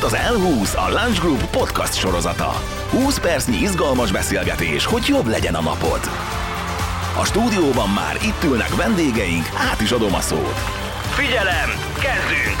itt 0.00 0.06
az 0.06 0.16
L20, 0.34 0.76
a 0.76 0.88
Lunch 0.88 1.20
Group 1.20 1.50
podcast 1.50 1.94
sorozata. 1.94 2.50
20 2.90 3.18
percnyi 3.18 3.56
izgalmas 3.56 4.12
beszélgetés, 4.12 4.84
hogy 4.84 5.04
jobb 5.08 5.26
legyen 5.26 5.54
a 5.54 5.60
napod. 5.60 6.00
A 7.20 7.24
stúdióban 7.24 7.88
már 7.88 8.16
itt 8.24 8.50
ülnek 8.50 8.76
vendégeink, 8.76 9.44
át 9.70 9.80
is 9.80 9.90
adom 9.90 10.14
a 10.14 10.20
szót. 10.20 10.54
Figyelem, 11.10 11.68
kezdünk! 11.94 12.60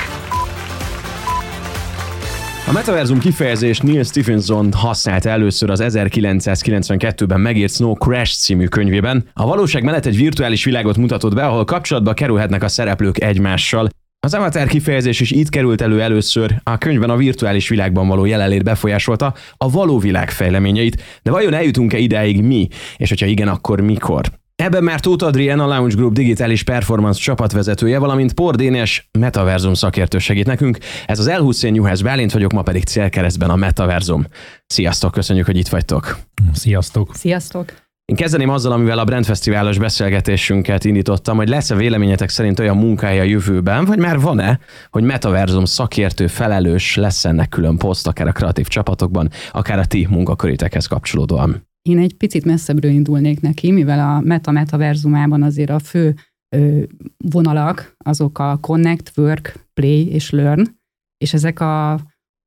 A 2.66 2.72
metaverzum 2.72 3.18
kifejezést 3.18 3.82
Neil 3.82 4.04
Stephenson 4.04 4.72
használta 4.72 5.28
először 5.28 5.70
az 5.70 5.82
1992-ben 5.84 7.40
megírt 7.40 7.72
Snow 7.72 7.94
Crash 7.94 8.38
című 8.38 8.66
könyvében. 8.66 9.28
A 9.32 9.46
valóság 9.46 9.84
mellett 9.84 10.06
egy 10.06 10.16
virtuális 10.16 10.64
világot 10.64 10.96
mutatott 10.96 11.34
be, 11.34 11.46
ahol 11.46 11.64
kapcsolatba 11.64 12.12
kerülhetnek 12.12 12.62
a 12.62 12.68
szereplők 12.68 13.22
egymással. 13.22 13.88
Az 14.22 14.34
avatar 14.34 14.66
kifejezés 14.66 15.20
is 15.20 15.30
itt 15.30 15.48
került 15.48 15.80
elő 15.80 16.00
először, 16.00 16.60
a 16.62 16.78
könyvben 16.78 17.10
a 17.10 17.16
virtuális 17.16 17.68
világban 17.68 18.08
való 18.08 18.24
jelenlét 18.24 18.62
befolyásolta 18.62 19.34
a 19.56 19.70
való 19.70 19.98
világ 19.98 20.30
fejleményeit, 20.30 21.02
de 21.22 21.30
vajon 21.30 21.54
eljutunk-e 21.54 21.98
idáig 21.98 22.42
mi, 22.42 22.68
és 22.96 23.08
hogyha 23.08 23.26
igen, 23.26 23.48
akkor 23.48 23.80
mikor? 23.80 24.24
Ebben 24.56 24.84
már 24.84 25.00
Tóth 25.00 25.24
Adrien, 25.24 25.60
a 25.60 25.66
Lounge 25.66 25.94
Group 25.94 26.12
digitális 26.12 26.62
performance 26.62 27.20
csapatvezetője, 27.20 27.98
valamint 27.98 28.32
Pordénes 28.32 29.08
metaverzum 29.18 29.74
szakértő 29.74 30.18
segít 30.18 30.46
nekünk. 30.46 30.78
Ez 31.06 31.18
az 31.18 31.26
Elhuszén 31.26 31.74
Juhász 31.74 32.00
Bálint 32.00 32.32
vagyok, 32.32 32.52
ma 32.52 32.62
pedig 32.62 32.84
célkeresztben 32.84 33.50
a 33.50 33.56
metaverzum. 33.56 34.26
Sziasztok, 34.66 35.12
köszönjük, 35.12 35.46
hogy 35.46 35.58
itt 35.58 35.68
vagytok. 35.68 36.18
Sziasztok. 36.52 37.14
Sziasztok. 37.14 37.89
Én 38.10 38.16
kezdeném 38.16 38.48
azzal, 38.48 38.72
amivel 38.72 38.98
a 38.98 39.04
Brand 39.04 39.24
Fesztiválos 39.24 39.78
beszélgetésünket 39.78 40.84
indítottam, 40.84 41.36
hogy 41.36 41.48
lesz-e 41.48 41.74
véleményetek 41.74 42.28
szerint 42.28 42.58
olyan 42.58 42.76
munkája 42.76 43.20
a 43.20 43.24
jövőben, 43.24 43.84
vagy 43.84 43.98
már 43.98 44.20
van-e, 44.20 44.60
hogy 44.90 45.02
metaverzum 45.02 45.64
szakértő 45.64 46.26
felelős 46.26 46.96
lesz 46.96 47.24
ennek 47.24 47.48
külön 47.48 47.76
poszt, 47.76 48.06
akár 48.06 48.26
a 48.26 48.32
kreatív 48.32 48.66
csapatokban, 48.66 49.28
akár 49.52 49.78
a 49.78 49.84
ti 49.84 50.06
munkakörétekhez 50.10 50.86
kapcsolódóan. 50.86 51.66
Én 51.82 51.98
egy 51.98 52.14
picit 52.16 52.44
messzebbről 52.44 52.90
indulnék 52.90 53.40
neki, 53.40 53.70
mivel 53.70 53.98
a 53.98 54.20
meta-metaverzumában 54.20 55.42
azért 55.42 55.70
a 55.70 55.78
fő 55.78 56.14
ö, 56.56 56.82
vonalak 57.16 57.94
azok 58.04 58.38
a 58.38 58.58
connect, 58.60 59.12
work, 59.16 59.68
play 59.74 60.12
és 60.12 60.30
learn, 60.30 60.64
és 61.18 61.32
ezek 61.32 61.60
a 61.60 62.00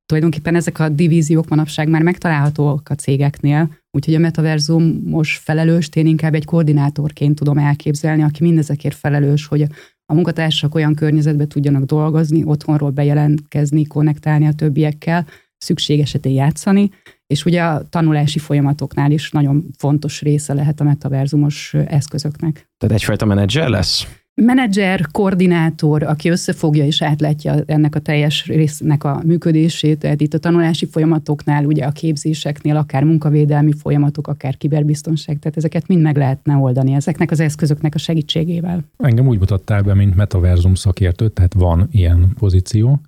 tulajdonképpen 0.06 0.56
ezek 0.56 0.80
a 0.80 0.90
divíziók 0.90 1.50
manapság 1.50 1.90
már 1.90 2.02
megtalálhatóak 2.02 2.90
a 2.90 2.96
cégeknél, 2.96 3.82
úgyhogy 3.96 4.14
a 4.14 4.20
metaverzum 4.20 5.02
most 5.06 5.40
felelős, 5.42 5.90
én 5.94 6.06
inkább 6.06 6.34
egy 6.34 6.46
koordinátorként 6.46 7.36
tudom 7.36 7.58
elképzelni, 7.58 8.24
aki 8.24 8.44
mindezekért 8.44 8.96
felelős, 8.96 9.46
hogy 9.46 9.62
a 10.06 10.14
munkatársak 10.14 10.76
olyan 10.76 10.96
környezetben 10.96 11.48
tudjanak 11.48 11.84
dolgozni, 11.84 12.44
otthonról 12.46 12.90
bejelentkezni, 12.90 13.86
konnektálni 13.86 14.48
a 14.48 14.54
többiekkel, 14.54 15.28
szükség 15.58 16.00
esetén 16.00 16.34
játszani, 16.34 16.90
és 17.28 17.46
ugye 17.46 17.64
a 17.64 17.90
tanulási 17.90 18.40
folyamatoknál 18.40 19.12
is 19.12 19.32
nagyon 19.32 19.66
fontos 19.78 20.22
része 20.22 20.54
lehet 20.54 20.80
a 20.80 20.84
metaverzumos 20.84 21.74
eszközöknek. 21.74 22.70
Tehát 22.78 22.96
egyfajta 22.96 23.26
menedzser 23.26 23.70
lesz? 23.70 24.23
Menedzser, 24.36 25.08
koordinátor, 25.12 26.04
aki 26.04 26.30
összefogja 26.30 26.86
és 26.86 27.02
átlátja 27.02 27.56
ennek 27.66 27.96
a 27.96 28.00
teljes 28.00 28.46
résznek 28.46 29.04
a 29.04 29.22
működését, 29.26 30.00
tehát 30.00 30.22
itt 30.22 30.34
a 30.34 30.38
tanulási 30.38 30.86
folyamatoknál, 30.86 31.66
ugye 31.66 31.86
a 31.86 31.92
képzéseknél, 31.92 32.76
akár 32.76 33.04
munkavédelmi 33.04 33.72
folyamatok, 33.74 34.28
akár 34.28 34.58
kiberbiztonság, 34.58 35.40
tehát 35.40 35.58
ezeket 35.58 35.88
mind 35.88 36.02
meg 36.02 36.18
lehetne 36.18 36.56
oldani 36.56 36.94
ezeknek 36.94 37.32
az 37.32 37.40
eszközöknek 37.40 37.96
a 37.96 37.98
segítségével. 37.98 38.84
Engem 38.98 39.28
úgy 39.28 39.40
mutattál 39.40 39.82
be, 39.82 39.94
mint 39.94 40.16
metaverzum 40.16 40.76
szakértő, 40.76 41.28
tehát 41.28 41.54
van 41.54 41.88
ilyen 41.92 42.34
pozíció. 42.40 43.02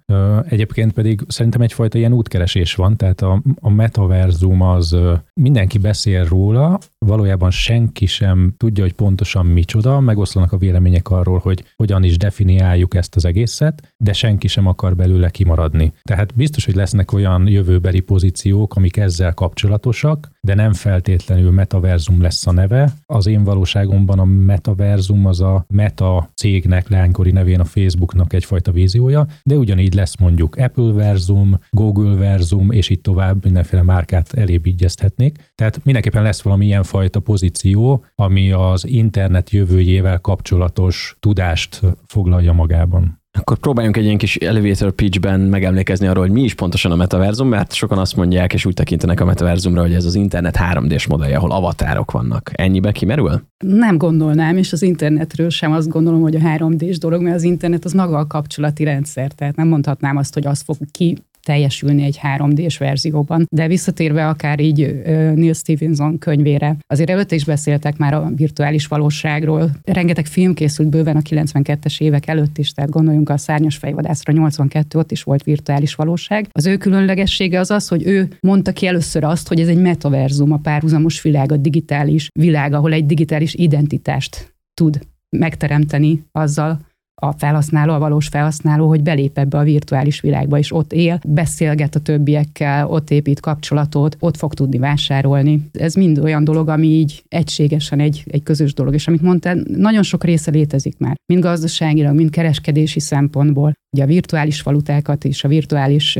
Egyébként 0.45 0.91
pedig 0.91 1.21
szerintem 1.27 1.61
egyfajta 1.61 1.97
ilyen 1.97 2.13
útkeresés 2.13 2.75
van, 2.75 2.97
tehát 2.97 3.21
a, 3.21 3.41
a 3.59 3.69
metaverzum 3.69 4.61
az 4.61 4.95
mindenki 5.33 5.77
beszél 5.77 6.25
róla, 6.25 6.79
valójában 7.05 7.51
senki 7.51 8.05
sem 8.05 8.53
tudja, 8.57 8.83
hogy 8.83 8.93
pontosan 8.93 9.45
micsoda, 9.45 9.99
megoszlanak 9.99 10.51
a 10.51 10.57
vélemények 10.57 11.09
arról, 11.09 11.39
hogy 11.39 11.63
hogyan 11.75 12.03
is 12.03 12.17
definiáljuk 12.17 12.95
ezt 12.95 13.16
az 13.16 13.25
egészet, 13.25 13.93
de 13.97 14.13
senki 14.13 14.47
sem 14.47 14.67
akar 14.67 14.95
belőle 14.95 15.29
kimaradni. 15.29 15.94
Tehát 16.03 16.35
biztos, 16.35 16.65
hogy 16.65 16.75
lesznek 16.75 17.11
olyan 17.11 17.47
jövőbeli 17.47 17.99
pozíciók, 17.99 18.75
amik 18.75 18.97
ezzel 18.97 19.33
kapcsolatosak, 19.33 20.29
de 20.45 20.53
nem 20.53 20.73
feltétlenül 20.73 21.51
metaverzum 21.51 22.22
lesz 22.22 22.47
a 22.47 22.51
neve. 22.51 22.94
Az 23.06 23.28
én 23.28 23.44
valóságomban 23.44 24.19
a 24.19 24.25
metaverzum 24.25 25.25
az 25.25 25.41
a 25.41 25.66
meta 25.67 26.29
cégnek, 26.35 26.89
leánykori 26.89 27.31
nevén 27.31 27.59
a 27.59 27.66
Facebooknak 27.66 28.33
egyfajta 28.33 28.72
víziója, 28.72 29.28
de 29.44 29.56
ugyanígy 29.56 29.94
lesz 29.94 30.17
mondjuk 30.17 30.56
Apple 30.56 30.91
verzum, 30.91 31.59
Google 31.69 32.16
verzum, 32.16 32.72
és 32.72 32.89
így 32.89 33.01
tovább 33.01 33.44
mindenféle 33.44 33.81
márkát 33.81 34.33
elébb 34.33 34.66
igyezthetnék. 34.66 35.51
Tehát 35.56 35.83
mindenképpen 35.83 36.23
lesz 36.23 36.41
valami 36.41 36.66
ilyen 36.66 36.83
fajta 36.83 37.19
pozíció, 37.19 38.06
ami 38.16 38.51
az 38.51 38.88
internet 38.88 39.50
jövőjével 39.50 40.19
kapcsolatos 40.19 41.17
tudást 41.19 41.81
foglalja 42.07 42.53
magában. 42.53 43.23
Akkor 43.35 43.57
próbáljunk 43.57 43.97
egy 43.97 44.03
ilyen 44.03 44.18
kis 44.18 44.35
elevator 44.35 44.91
pitchben 44.91 45.40
megemlékezni 45.40 46.07
arról, 46.07 46.23
hogy 46.23 46.34
mi 46.34 46.44
is 46.44 46.53
pontosan 46.53 46.91
a 46.91 46.96
metaverzum, 46.96 47.47
mert 47.47 47.73
sokan 47.73 47.97
azt 47.97 48.16
mondják, 48.16 48.53
és 48.53 48.66
úgy 48.66 48.73
tekintenek 48.73 49.19
a 49.19 49.25
metaverzumra, 49.25 49.81
hogy 49.81 49.94
ez 49.94 50.06
az 50.06 50.16
internet 50.16 50.57
3D-s 50.59 51.07
modellje, 51.07 51.38
ahol 51.38 51.51
avatárok 51.51 52.12
vannak. 52.12 52.51
Ennyibe 52.53 52.91
kimerül? 52.91 53.41
Nem 53.66 53.97
gondolnám, 53.97 54.57
és 54.57 54.74
az 54.74 54.81
internetről 54.81 55.50
sem 55.50 55.72
azt 55.72 55.90
gondolom, 55.90 56.22
hogy 56.22 56.35
a 56.35 56.40
3D-s 56.40 56.97
dolog, 56.97 57.22
mert 57.22 57.35
az 57.35 57.44
internet 57.44 57.85
az 57.85 57.94
maga 57.94 58.18
a 58.18 58.28
kapcsolati 58.28 58.84
rendszer, 58.84 59.31
tehát 59.31 59.56
nem 59.56 59.68
mondhatnám 59.68 60.18
azt, 60.18 60.34
hogy 60.34 60.45
az 60.45 60.62
fog 60.62 60.78
ki 60.91 61.18
teljesülni 61.45 62.03
egy 62.03 62.19
3D-s 62.23 62.78
verzióban. 62.78 63.45
De 63.51 63.67
visszatérve 63.67 64.28
akár 64.28 64.59
így 64.59 65.01
Neil 65.35 65.53
Stevenson 65.53 66.17
könyvére, 66.17 66.78
azért 66.88 67.09
előtte 67.09 67.35
is 67.35 67.45
beszéltek 67.45 67.97
már 67.97 68.13
a 68.13 68.31
virtuális 68.35 68.88
valóságról. 68.88 69.69
Rengeteg 69.83 70.25
film 70.25 70.53
készült 70.53 70.89
bőven 70.89 71.16
a 71.16 71.22
92-es 71.22 72.01
évek 72.01 72.28
előtt 72.28 72.57
is, 72.57 72.72
tehát 72.72 72.89
gondoljunk 72.89 73.29
a 73.29 73.38
Szárnyas 73.38 73.78
fejvadászra 73.78 74.33
82, 74.33 75.00
ott 75.00 75.11
is 75.11 75.23
volt 75.23 75.44
virtuális 75.44 75.95
valóság. 75.95 76.47
Az 76.51 76.66
ő 76.66 76.78
különlegessége 76.78 77.59
az 77.59 77.72
az, 77.72 77.88
hogy 77.88 78.06
ő 78.06 78.27
mondta 78.39 78.72
ki 78.72 78.88
először 78.88 79.23
azt, 79.23 79.47
hogy 79.47 79.59
ez 79.59 79.67
egy 79.67 79.81
metaverzum, 79.81 80.51
a 80.51 80.57
párhuzamos 80.57 81.22
világ, 81.22 81.51
a 81.51 81.57
digitális 81.57 82.27
világ, 82.39 82.73
ahol 82.73 82.94
egy 82.94 83.06
digitális 83.06 83.53
identitást 83.53 84.53
tud 84.73 85.00
megteremteni 85.38 86.23
azzal, 86.31 86.79
a 87.21 87.31
felhasználó, 87.31 87.93
a 87.93 87.99
valós 87.99 88.27
felhasználó, 88.27 88.87
hogy 88.87 89.03
belép 89.03 89.37
ebbe 89.37 89.57
a 89.57 89.63
virtuális 89.63 90.19
világba, 90.19 90.57
és 90.57 90.73
ott 90.73 90.93
él, 90.93 91.19
beszélget 91.27 91.95
a 91.95 91.99
többiekkel, 91.99 92.87
ott 92.87 93.09
épít 93.09 93.39
kapcsolatot, 93.39 94.17
ott 94.19 94.37
fog 94.37 94.53
tudni 94.53 94.77
vásárolni. 94.77 95.69
Ez 95.73 95.93
mind 95.93 96.19
olyan 96.19 96.43
dolog, 96.43 96.69
ami 96.69 96.87
így 96.87 97.23
egységesen 97.27 97.99
egy, 97.99 98.23
egy 98.27 98.43
közös 98.43 98.73
dolog, 98.73 98.93
és 98.93 99.07
amit 99.07 99.21
mondtál, 99.21 99.63
nagyon 99.67 100.03
sok 100.03 100.23
része 100.23 100.51
létezik 100.51 100.97
már, 100.97 101.15
mind 101.33 101.43
gazdaságilag, 101.43 102.15
mind 102.15 102.29
kereskedési 102.29 102.99
szempontból. 102.99 103.73
Ugye 103.95 104.03
a 104.03 104.07
virtuális 104.07 104.61
valutákat 104.61 105.25
és 105.25 105.43
a 105.43 105.47
virtuális 105.47 106.17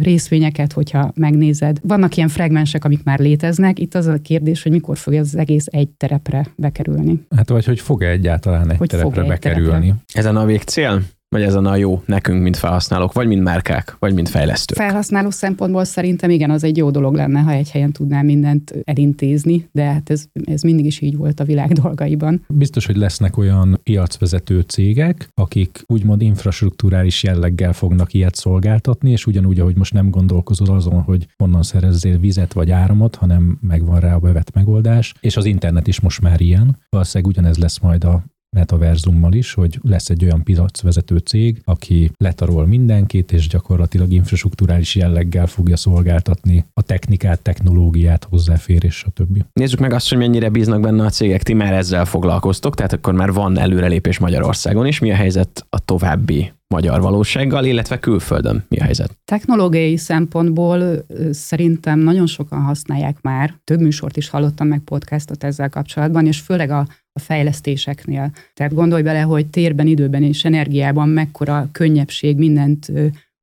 részvényeket, 0.00 0.72
hogyha 0.72 1.12
megnézed. 1.14 1.78
Vannak 1.82 2.16
ilyen 2.16 2.28
fragmensek, 2.28 2.84
amik 2.84 3.02
már 3.04 3.18
léteznek. 3.18 3.78
Itt 3.78 3.94
az 3.94 4.06
a 4.06 4.18
kérdés, 4.18 4.62
hogy 4.62 4.72
mikor 4.72 4.98
fog 4.98 5.14
ez 5.14 5.26
az 5.26 5.36
egész 5.36 5.66
egy 5.70 5.88
terepre 5.88 6.46
bekerülni. 6.56 7.26
Hát 7.36 7.48
vagy 7.48 7.64
hogy 7.64 7.80
fog-e 7.80 8.08
egyáltalán 8.08 8.70
egy 8.70 8.76
hogy 8.76 8.88
terepre 8.88 9.24
bekerülni. 9.24 9.70
Terepre. 9.70 10.02
Ezen 10.12 10.36
a 10.36 10.44
végcél? 10.44 11.02
Vagy 11.32 11.42
ez 11.42 11.54
a 11.54 11.76
jó 11.76 12.02
nekünk, 12.06 12.42
mint 12.42 12.56
felhasználók, 12.56 13.12
vagy 13.12 13.26
mint 13.26 13.42
márkák, 13.42 13.96
vagy 13.98 14.14
mint 14.14 14.28
fejlesztők? 14.28 14.76
Felhasználó 14.76 15.30
szempontból 15.30 15.84
szerintem 15.84 16.30
igen, 16.30 16.50
az 16.50 16.64
egy 16.64 16.76
jó 16.76 16.90
dolog 16.90 17.14
lenne, 17.14 17.40
ha 17.40 17.50
egy 17.50 17.70
helyen 17.70 17.92
tudnám 17.92 18.24
mindent 18.24 18.74
elintézni, 18.84 19.68
de 19.72 19.84
hát 19.84 20.10
ez, 20.10 20.24
ez 20.44 20.62
mindig 20.62 20.84
is 20.84 21.00
így 21.00 21.16
volt 21.16 21.40
a 21.40 21.44
világ 21.44 21.72
dolgaiban. 21.82 22.44
Biztos, 22.48 22.86
hogy 22.86 22.96
lesznek 22.96 23.36
olyan 23.36 23.80
piacvezető 23.82 24.60
cégek, 24.60 25.28
akik 25.34 25.84
úgymond 25.86 26.22
infrastruktúrális 26.22 27.22
jelleggel 27.22 27.72
fognak 27.72 28.14
ilyet 28.14 28.34
szolgáltatni, 28.34 29.10
és 29.10 29.26
ugyanúgy, 29.26 29.60
ahogy 29.60 29.76
most 29.76 29.92
nem 29.92 30.10
gondolkozol 30.10 30.76
azon, 30.76 31.00
hogy 31.00 31.26
honnan 31.36 31.62
szerezzél 31.62 32.18
vizet 32.18 32.52
vagy 32.52 32.70
áramot, 32.70 33.14
hanem 33.14 33.58
megvan 33.60 34.00
rá 34.00 34.14
a 34.14 34.18
bevett 34.18 34.54
megoldás, 34.54 35.14
és 35.20 35.36
az 35.36 35.44
internet 35.44 35.86
is 35.86 36.00
most 36.00 36.20
már 36.20 36.40
ilyen. 36.40 36.78
Valószínűleg 36.88 37.32
ugyanez 37.32 37.58
lesz 37.58 37.78
majd 37.78 38.04
a 38.04 38.22
metaverzummal 38.56 39.32
is, 39.32 39.54
hogy 39.54 39.78
lesz 39.82 40.10
egy 40.10 40.24
olyan 40.24 40.42
piacvezető 40.42 41.16
cég, 41.16 41.60
aki 41.64 42.10
letarol 42.16 42.66
mindenkit, 42.66 43.32
és 43.32 43.48
gyakorlatilag 43.48 44.12
infrastruktúrális 44.12 44.94
jelleggel 44.94 45.46
fogja 45.46 45.76
szolgáltatni 45.76 46.64
a 46.74 46.82
technikát, 46.82 47.42
technológiát, 47.42 48.24
hozzáférés, 48.24 48.94
stb. 48.94 49.44
Nézzük 49.52 49.80
meg 49.80 49.92
azt, 49.92 50.08
hogy 50.08 50.18
mennyire 50.18 50.48
bíznak 50.48 50.80
benne 50.80 51.04
a 51.04 51.10
cégek. 51.10 51.42
Ti 51.42 51.52
már 51.52 51.72
ezzel 51.72 52.04
foglalkoztok, 52.04 52.74
tehát 52.74 52.92
akkor 52.92 53.14
már 53.14 53.32
van 53.32 53.58
előrelépés 53.58 54.18
Magyarországon 54.18 54.86
is. 54.86 54.98
Mi 54.98 55.10
a 55.10 55.14
helyzet 55.14 55.66
a 55.70 55.78
további 55.78 56.52
magyar 56.72 57.00
valósággal, 57.00 57.64
illetve 57.64 57.98
külföldön 57.98 58.64
mi 58.68 58.78
a 58.78 58.84
helyzet? 58.84 59.18
Technológiai 59.24 59.96
szempontból 59.96 61.04
szerintem 61.30 61.98
nagyon 61.98 62.26
sokan 62.26 62.62
használják 62.62 63.16
már. 63.20 63.54
Több 63.64 63.80
műsort 63.80 64.16
is 64.16 64.28
hallottam 64.28 64.66
meg 64.66 64.78
podcastot 64.78 65.44
ezzel 65.44 65.68
kapcsolatban, 65.68 66.26
és 66.26 66.40
főleg 66.40 66.70
a, 66.70 66.86
a 67.12 67.20
fejlesztéseknél. 67.20 68.30
Tehát 68.54 68.74
gondolj 68.74 69.02
bele, 69.02 69.20
hogy 69.20 69.46
térben, 69.46 69.86
időben 69.86 70.22
és 70.22 70.44
energiában 70.44 71.08
mekkora 71.08 71.68
könnyebbség 71.72 72.36
mindent 72.36 72.92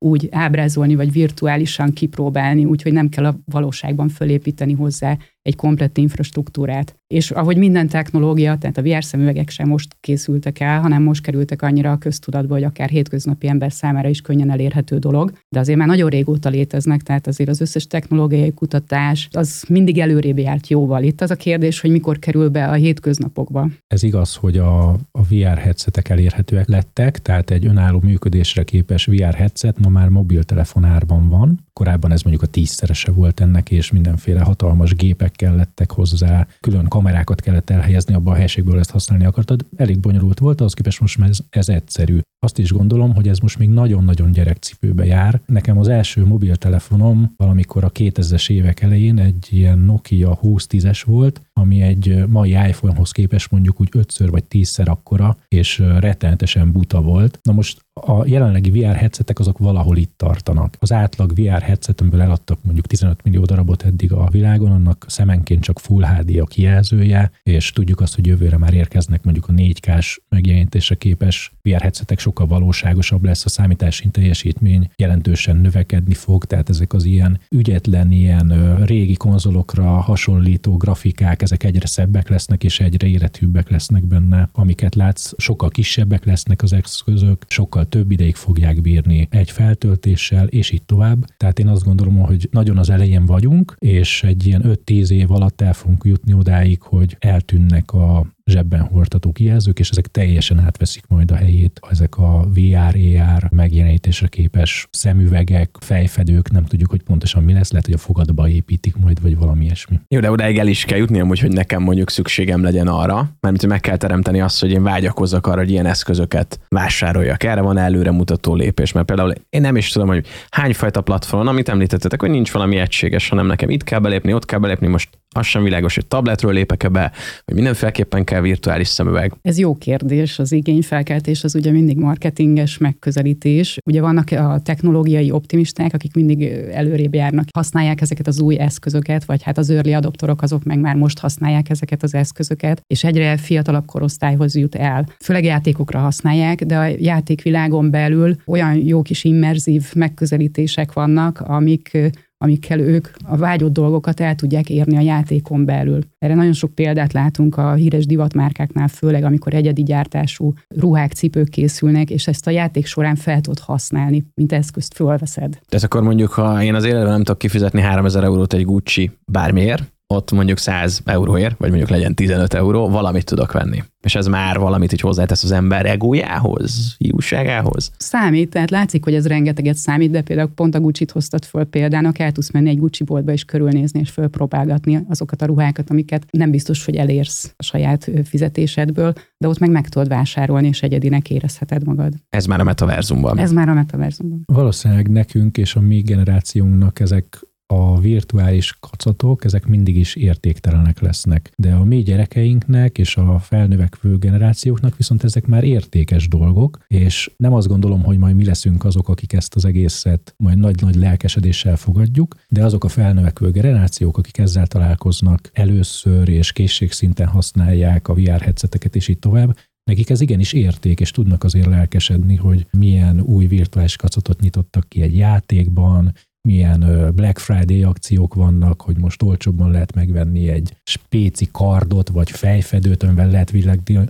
úgy 0.05 0.27
ábrázolni, 0.31 0.95
vagy 0.95 1.11
virtuálisan 1.11 1.93
kipróbálni, 1.93 2.65
úgyhogy 2.65 2.93
nem 2.93 3.09
kell 3.09 3.25
a 3.25 3.39
valóságban 3.45 4.09
fölépíteni 4.09 4.73
hozzá 4.73 5.17
egy 5.49 5.55
komplett 5.55 5.97
infrastruktúrát. 5.97 6.95
És 7.07 7.31
ahogy 7.31 7.57
minden 7.57 7.87
technológia, 7.87 8.57
tehát 8.57 8.77
a 8.77 8.81
VR 8.81 9.03
szemüvegek 9.03 9.49
sem 9.49 9.67
most 9.67 9.95
készültek 9.99 10.59
el, 10.59 10.81
hanem 10.81 11.03
most 11.03 11.21
kerültek 11.21 11.61
annyira 11.61 11.91
a 11.91 11.97
köztudatba, 11.97 12.53
hogy 12.53 12.63
akár 12.63 12.89
hétköznapi 12.89 13.47
ember 13.47 13.71
számára 13.71 14.09
is 14.09 14.21
könnyen 14.21 14.51
elérhető 14.51 14.97
dolog, 14.97 15.31
de 15.49 15.59
azért 15.59 15.77
már 15.77 15.87
nagyon 15.87 16.09
régóta 16.09 16.49
léteznek, 16.49 17.01
tehát 17.01 17.27
azért 17.27 17.49
az 17.49 17.61
összes 17.61 17.87
technológiai 17.87 18.53
kutatás 18.53 19.27
az 19.31 19.63
mindig 19.69 19.99
előrébb 19.99 20.37
járt 20.37 20.67
jóval. 20.67 21.03
Itt 21.03 21.21
az 21.21 21.31
a 21.31 21.35
kérdés, 21.35 21.79
hogy 21.79 21.91
mikor 21.91 22.19
kerül 22.19 22.49
be 22.49 22.67
a 22.67 22.73
hétköznapokba. 22.73 23.69
Ez 23.87 24.03
igaz, 24.03 24.35
hogy 24.35 24.57
a, 24.57 24.89
a 25.11 25.23
VR 25.29 25.57
headsetek 25.57 26.09
elérhetőek 26.09 26.67
lettek, 26.67 27.21
tehát 27.21 27.51
egy 27.51 27.65
önálló 27.65 27.99
működésre 28.03 28.63
képes 28.63 29.05
VR 29.05 29.33
headset 29.33 29.79
ma 29.79 29.89
már 29.89 30.09
mobiltelefonárban 30.09 31.29
van. 31.29 31.67
Korábban 31.73 32.11
ez 32.11 32.21
mondjuk 32.21 32.43
a 32.43 32.51
tízszerese 32.51 33.11
volt 33.11 33.39
ennek, 33.39 33.71
és 33.71 33.91
mindenféle 33.91 34.41
hatalmas 34.41 34.95
gépek 34.95 35.31
kellettek 35.39 35.91
hozzá, 35.91 36.47
külön 36.59 36.87
kamerákat 36.87 37.41
kellett 37.41 37.69
elhelyezni 37.69 38.13
abban 38.13 38.33
a 38.33 38.37
helységből, 38.37 38.79
ezt 38.79 38.91
használni 38.91 39.25
akartad. 39.25 39.65
Elég 39.75 39.99
bonyolult 39.99 40.39
volt, 40.39 40.61
az 40.61 40.73
képest 40.73 40.99
most 40.99 41.17
már 41.17 41.29
ez, 41.29 41.39
ez 41.49 41.69
egyszerű. 41.69 42.19
Azt 42.39 42.57
is 42.57 42.71
gondolom, 42.71 43.15
hogy 43.15 43.27
ez 43.27 43.39
most 43.39 43.57
még 43.57 43.69
nagyon-nagyon 43.69 44.31
gyerekcipőbe 44.31 45.05
jár. 45.05 45.41
Nekem 45.45 45.77
az 45.77 45.87
első 45.87 46.25
mobiltelefonom 46.25 47.33
valamikor 47.35 47.83
a 47.83 47.91
2000-es 47.91 48.49
évek 48.49 48.81
elején 48.81 49.19
egy 49.19 49.47
ilyen 49.49 49.79
Nokia 49.79 50.39
2010-es 50.41 51.01
volt, 51.05 51.41
ami 51.53 51.81
egy 51.81 52.23
mai 52.27 52.49
iPhone-hoz 52.49 53.11
képest 53.11 53.51
mondjuk 53.51 53.81
úgy 53.81 53.89
ötször 53.91 54.29
vagy 54.29 54.43
tízszer 54.43 54.87
akkora, 54.87 55.37
és 55.47 55.77
rettenetesen 55.77 56.71
buta 56.71 57.01
volt. 57.01 57.39
Na 57.41 57.51
most 57.51 57.85
a 58.05 58.23
jelenlegi 58.25 58.71
VR 58.71 58.95
headsetek 58.95 59.39
azok 59.39 59.57
valahol 59.57 59.97
itt 59.97 60.13
tartanak. 60.17 60.75
Az 60.79 60.91
átlag 60.91 61.33
VR 61.35 61.61
headsetemből 61.61 62.21
eladtak 62.21 62.59
mondjuk 62.63 62.87
15 62.87 63.23
millió 63.23 63.43
darabot 63.43 63.83
eddig 63.83 64.11
a 64.11 64.27
világon, 64.31 64.71
annak 64.71 65.05
szemenként 65.07 65.63
csak 65.63 65.79
Full 65.79 66.03
HD 66.03 66.39
a 66.39 66.45
kijelzője, 66.45 67.31
és 67.43 67.71
tudjuk 67.71 68.01
azt, 68.01 68.15
hogy 68.15 68.25
jövőre 68.25 68.57
már 68.57 68.73
érkeznek 68.73 69.23
mondjuk 69.23 69.47
a 69.47 69.53
4K-s 69.53 70.21
megjelenítésre 70.29 70.95
képes 70.95 71.53
VR 71.61 71.81
headsetek 71.81 72.19
sokkal 72.19 72.47
valóságosabb 72.47 73.23
lesz, 73.23 73.45
a 73.45 73.49
számítási 73.49 74.09
teljesítmény 74.09 74.89
jelentősen 74.95 75.55
növekedni 75.55 76.13
fog, 76.13 76.45
tehát 76.45 76.69
ezek 76.69 76.93
az 76.93 77.05
ilyen 77.05 77.39
ügyetlen, 77.49 78.11
ilyen 78.11 78.77
régi 78.85 79.15
konzolokra 79.15 79.91
hasonlító 79.91 80.77
grafikák, 80.77 81.41
ezek 81.41 81.63
egyre 81.63 81.87
szebbek 81.87 82.29
lesznek, 82.29 82.63
és 82.63 82.79
egyre 82.79 83.07
életűbbek 83.07 83.69
lesznek 83.69 84.05
benne, 84.05 84.49
amiket 84.51 84.95
látsz, 84.95 85.31
sokkal 85.37 85.69
kisebbek 85.69 86.25
lesznek 86.25 86.61
az 86.63 86.73
eszközök, 86.73 87.45
sokkal 87.47 87.88
több 87.89 88.11
ideig 88.11 88.35
fogják 88.35 88.81
bírni 88.81 89.27
egy 89.31 89.51
feltöltéssel, 89.51 90.47
és 90.47 90.71
így 90.71 90.83
tovább. 90.83 91.25
Tehát 91.37 91.59
én 91.59 91.67
azt 91.67 91.83
gondolom, 91.83 92.17
hogy 92.17 92.47
nagyon 92.51 92.77
az 92.77 92.89
elején 92.89 93.25
vagyunk, 93.25 93.75
és 93.79 94.23
egy 94.23 94.47
ilyen 94.47 94.63
5-10 94.85 95.09
év 95.09 95.31
alatt 95.31 95.61
el 95.61 95.73
fogunk 95.73 96.03
jutni 96.05 96.33
odáig, 96.33 96.81
hogy 96.81 97.15
eltűnnek 97.19 97.93
a 97.93 98.25
zsebben 98.49 98.81
hordható 98.81 99.31
kijelzők, 99.31 99.79
és 99.79 99.89
ezek 99.89 100.07
teljesen 100.07 100.59
átveszik 100.59 101.03
majd 101.07 101.31
a 101.31 101.35
helyét 101.35 101.79
ezek 101.89 102.17
a 102.17 102.47
VR, 102.53 102.95
AR 102.95 103.49
megjelenítésre 103.51 104.27
képes 104.27 104.87
szemüvegek, 104.91 105.69
fejfedők, 105.79 106.51
nem 106.51 106.65
tudjuk, 106.65 106.89
hogy 106.89 107.03
pontosan 107.03 107.43
mi 107.43 107.53
lesz, 107.53 107.71
lehet, 107.71 107.85
hogy 107.85 107.95
a 107.95 107.97
fogadba 107.97 108.49
építik 108.49 108.95
majd, 108.95 109.21
vagy 109.21 109.37
valami 109.37 109.63
ilyesmi. 109.63 109.99
Jó, 110.07 110.19
de 110.19 110.31
odáig 110.31 110.57
el 110.57 110.67
is 110.67 110.85
kell 110.85 110.97
jutni, 110.97 111.19
amúgy, 111.19 111.39
hogy 111.39 111.51
nekem 111.51 111.81
mondjuk 111.81 112.09
szükségem 112.09 112.63
legyen 112.63 112.87
arra, 112.87 113.29
mert 113.39 113.65
meg 113.65 113.79
kell 113.79 113.97
teremteni 113.97 114.41
azt, 114.41 114.59
hogy 114.59 114.71
én 114.71 114.83
vágyakozzak 114.83 115.47
arra, 115.47 115.59
hogy 115.59 115.69
ilyen 115.69 115.85
eszközöket 115.85 116.59
vásároljak. 116.67 117.43
Erre 117.43 117.61
van 117.61 117.77
előremutató 117.77 118.55
lépés, 118.55 118.91
mert 118.91 119.05
például 119.05 119.33
én 119.49 119.61
nem 119.61 119.75
is 119.75 119.89
tudom, 119.89 120.07
hogy 120.07 120.27
hány 120.49 120.73
fajta 120.73 121.01
platformon, 121.01 121.47
amit 121.47 121.69
említettetek, 121.69 122.21
hogy 122.21 122.29
nincs 122.29 122.51
valami 122.51 122.77
egységes, 122.77 123.29
hanem 123.29 123.45
nekem 123.45 123.69
itt 123.69 123.83
kell 123.83 123.99
belépni, 123.99 124.33
ott 124.33 124.45
kell 124.45 124.59
belépni, 124.59 124.87
most 124.87 125.09
az 125.35 125.45
sem 125.45 125.63
világos, 125.63 125.95
hogy 125.95 126.07
tabletről 126.07 126.53
lépek-e 126.53 126.89
be, 126.89 127.11
hogy 127.45 127.55
mindenféleképpen 127.55 128.23
kell 128.23 128.41
virtuális 128.41 128.87
szemüveg. 128.87 129.33
Ez 129.41 129.57
jó 129.57 129.75
kérdés, 129.75 130.39
az 130.39 130.51
igényfelkeltés 130.51 131.43
az 131.43 131.55
ugye 131.55 131.71
mindig 131.71 131.97
marketinges 131.97 132.77
megközelítés. 132.77 133.77
Ugye 133.85 134.01
vannak 134.01 134.31
a 134.31 134.59
technológiai 134.63 135.31
optimisták, 135.31 135.93
akik 135.93 136.13
mindig 136.13 136.43
előrébb 136.71 137.15
járnak, 137.15 137.45
használják 137.53 138.01
ezeket 138.01 138.27
az 138.27 138.39
új 138.39 138.59
eszközöket, 138.59 139.25
vagy 139.25 139.43
hát 139.43 139.57
az 139.57 139.69
early 139.69 139.93
adoptorok 139.93 140.41
azok 140.41 140.63
meg 140.63 140.79
már 140.79 140.95
most 140.95 141.19
használják 141.19 141.69
ezeket 141.69 142.03
az 142.03 142.13
eszközöket, 142.13 142.81
és 142.87 143.03
egyre 143.03 143.37
fiatalabb 143.37 143.85
korosztályhoz 143.85 144.55
jut 144.55 144.75
el. 144.75 145.05
Főleg 145.23 145.43
játékokra 145.43 145.99
használják, 145.99 146.63
de 146.63 146.77
a 146.77 146.85
játékvilágon 146.85 147.91
belül 147.91 148.35
olyan 148.45 148.75
jó 148.75 149.01
kis 149.01 149.23
immerzív 149.23 149.93
megközelítések 149.93 150.93
vannak, 150.93 151.39
amik 151.39 151.97
amikkel 152.43 152.79
ők 152.79 153.07
a 153.23 153.37
vágyott 153.37 153.73
dolgokat 153.73 154.19
el 154.19 154.35
tudják 154.35 154.69
érni 154.69 154.97
a 154.97 155.01
játékon 155.01 155.65
belül. 155.65 156.01
Erre 156.17 156.35
nagyon 156.35 156.53
sok 156.53 156.75
példát 156.75 157.13
látunk 157.13 157.57
a 157.57 157.73
híres 157.73 158.05
divatmárkáknál, 158.05 158.87
főleg 158.87 159.23
amikor 159.23 159.53
egyedi 159.53 159.83
gyártású 159.83 160.53
ruhák, 160.67 161.11
cipők 161.11 161.49
készülnek, 161.49 162.09
és 162.09 162.27
ezt 162.27 162.47
a 162.47 162.51
játék 162.51 162.85
során 162.85 163.15
fel 163.15 163.41
tudod 163.41 163.59
használni, 163.59 164.25
mint 164.33 164.51
eszközt 164.51 164.93
fölveszed. 164.93 165.59
Ez 165.67 165.83
akkor 165.83 166.01
mondjuk, 166.03 166.31
ha 166.31 166.63
én 166.63 166.75
az 166.75 166.83
életben 166.85 167.11
nem 167.11 167.23
tudok 167.23 167.37
kifizetni 167.37 167.81
3000 167.81 168.23
eurót 168.23 168.53
egy 168.53 168.65
Gucci 168.65 169.11
bármiért, 169.25 169.91
ott 170.13 170.31
mondjuk 170.31 170.57
100 170.57 171.01
euróért, 171.05 171.57
vagy 171.57 171.69
mondjuk 171.69 171.89
legyen 171.89 172.15
15 172.15 172.53
euró, 172.53 172.89
valamit 172.89 173.25
tudok 173.25 173.51
venni. 173.51 173.83
És 174.01 174.15
ez 174.15 174.27
már 174.27 174.59
valamit 174.59 174.93
így 174.93 174.99
hozzátesz 174.99 175.43
az 175.43 175.51
ember 175.51 175.85
egójához, 175.85 176.95
hiúságához. 176.97 177.91
Számít, 177.97 178.49
tehát 178.49 178.69
látszik, 178.69 179.03
hogy 179.03 179.13
ez 179.13 179.27
rengeteget 179.27 179.75
számít, 179.75 180.11
de 180.11 180.21
például 180.21 180.51
pont 180.55 180.75
a 180.75 180.79
Gucci-t 180.79 181.11
hoztad 181.11 181.45
föl 181.45 181.63
példának, 181.63 182.19
el 182.19 182.31
tudsz 182.31 182.51
menni 182.51 182.69
egy 182.69 182.77
Gucci 182.77 183.03
boltba 183.03 183.31
és 183.31 183.43
körülnézni 183.43 183.99
és 183.99 184.09
fölpróbálgatni 184.09 185.05
azokat 185.09 185.41
a 185.41 185.45
ruhákat, 185.45 185.89
amiket 185.89 186.25
nem 186.31 186.51
biztos, 186.51 186.85
hogy 186.85 186.95
elérsz 186.95 187.53
a 187.57 187.63
saját 187.63 188.11
fizetésedből, 188.23 189.13
de 189.37 189.47
ott 189.47 189.59
meg 189.59 189.69
meg 189.69 189.89
tudod 189.89 190.07
vásárolni, 190.07 190.67
és 190.67 190.81
egyedinek 190.81 191.29
érezheted 191.29 191.85
magad. 191.85 192.13
Ez 192.29 192.45
már 192.45 192.59
a 192.59 192.63
metaverzumban. 192.63 193.37
Ez 193.37 193.51
már 193.51 193.69
a 193.69 193.73
metaverzumban. 193.73 194.43
Valószínűleg 194.45 195.09
nekünk 195.09 195.57
és 195.57 195.75
a 195.75 195.79
mi 195.79 196.01
generációnknak 196.01 196.99
ezek 196.99 197.47
a 197.73 197.99
virtuális 197.99 198.77
kacatok, 198.79 199.43
ezek 199.43 199.65
mindig 199.65 199.97
is 199.97 200.15
értéktelenek 200.15 200.99
lesznek. 200.99 201.51
De 201.55 201.73
a 201.73 201.83
mi 201.83 202.01
gyerekeinknek 202.01 202.97
és 202.97 203.17
a 203.17 203.39
felnövekvő 203.39 204.17
generációknak 204.17 204.97
viszont 204.97 205.23
ezek 205.23 205.45
már 205.45 205.63
értékes 205.63 206.27
dolgok, 206.27 206.79
és 206.87 207.31
nem 207.37 207.53
azt 207.53 207.67
gondolom, 207.67 208.03
hogy 208.03 208.17
majd 208.17 208.35
mi 208.35 208.45
leszünk 208.45 208.83
azok, 208.83 209.09
akik 209.09 209.33
ezt 209.33 209.55
az 209.55 209.65
egészet 209.65 210.33
majd 210.37 210.57
nagy-nagy 210.57 210.95
lelkesedéssel 210.95 211.75
fogadjuk, 211.75 212.35
de 212.47 212.63
azok 212.63 212.83
a 212.83 212.87
felnövekvő 212.87 213.51
generációk, 213.51 214.17
akik 214.17 214.37
ezzel 214.37 214.67
találkoznak 214.67 215.49
először 215.53 216.29
és 216.29 216.51
készségszinten 216.51 217.27
használják 217.27 218.07
a 218.07 218.13
VR 218.13 218.41
headseteket 218.41 218.95
és 218.95 219.07
így 219.07 219.19
tovább, 219.19 219.57
nekik 219.89 220.09
ez 220.09 220.21
igenis 220.21 220.53
érték, 220.53 220.99
és 220.99 221.11
tudnak 221.11 221.43
azért 221.43 221.65
lelkesedni, 221.65 222.35
hogy 222.35 222.67
milyen 222.71 223.21
új 223.21 223.45
virtuális 223.45 223.95
kacatot 223.95 224.39
nyitottak 224.39 224.89
ki 224.89 225.01
egy 225.01 225.17
játékban, 225.17 226.13
milyen 226.41 227.11
Black 227.15 227.37
Friday 227.37 227.83
akciók 227.83 228.33
vannak, 228.33 228.81
hogy 228.81 228.97
most 228.97 229.21
olcsóbban 229.21 229.71
lehet 229.71 229.95
megvenni 229.95 230.49
egy 230.49 230.75
spéci 230.83 231.47
kardot, 231.51 232.09
vagy 232.09 232.29
fejfedőt, 232.29 233.03
amivel 233.03 233.29
lehet 233.29 233.53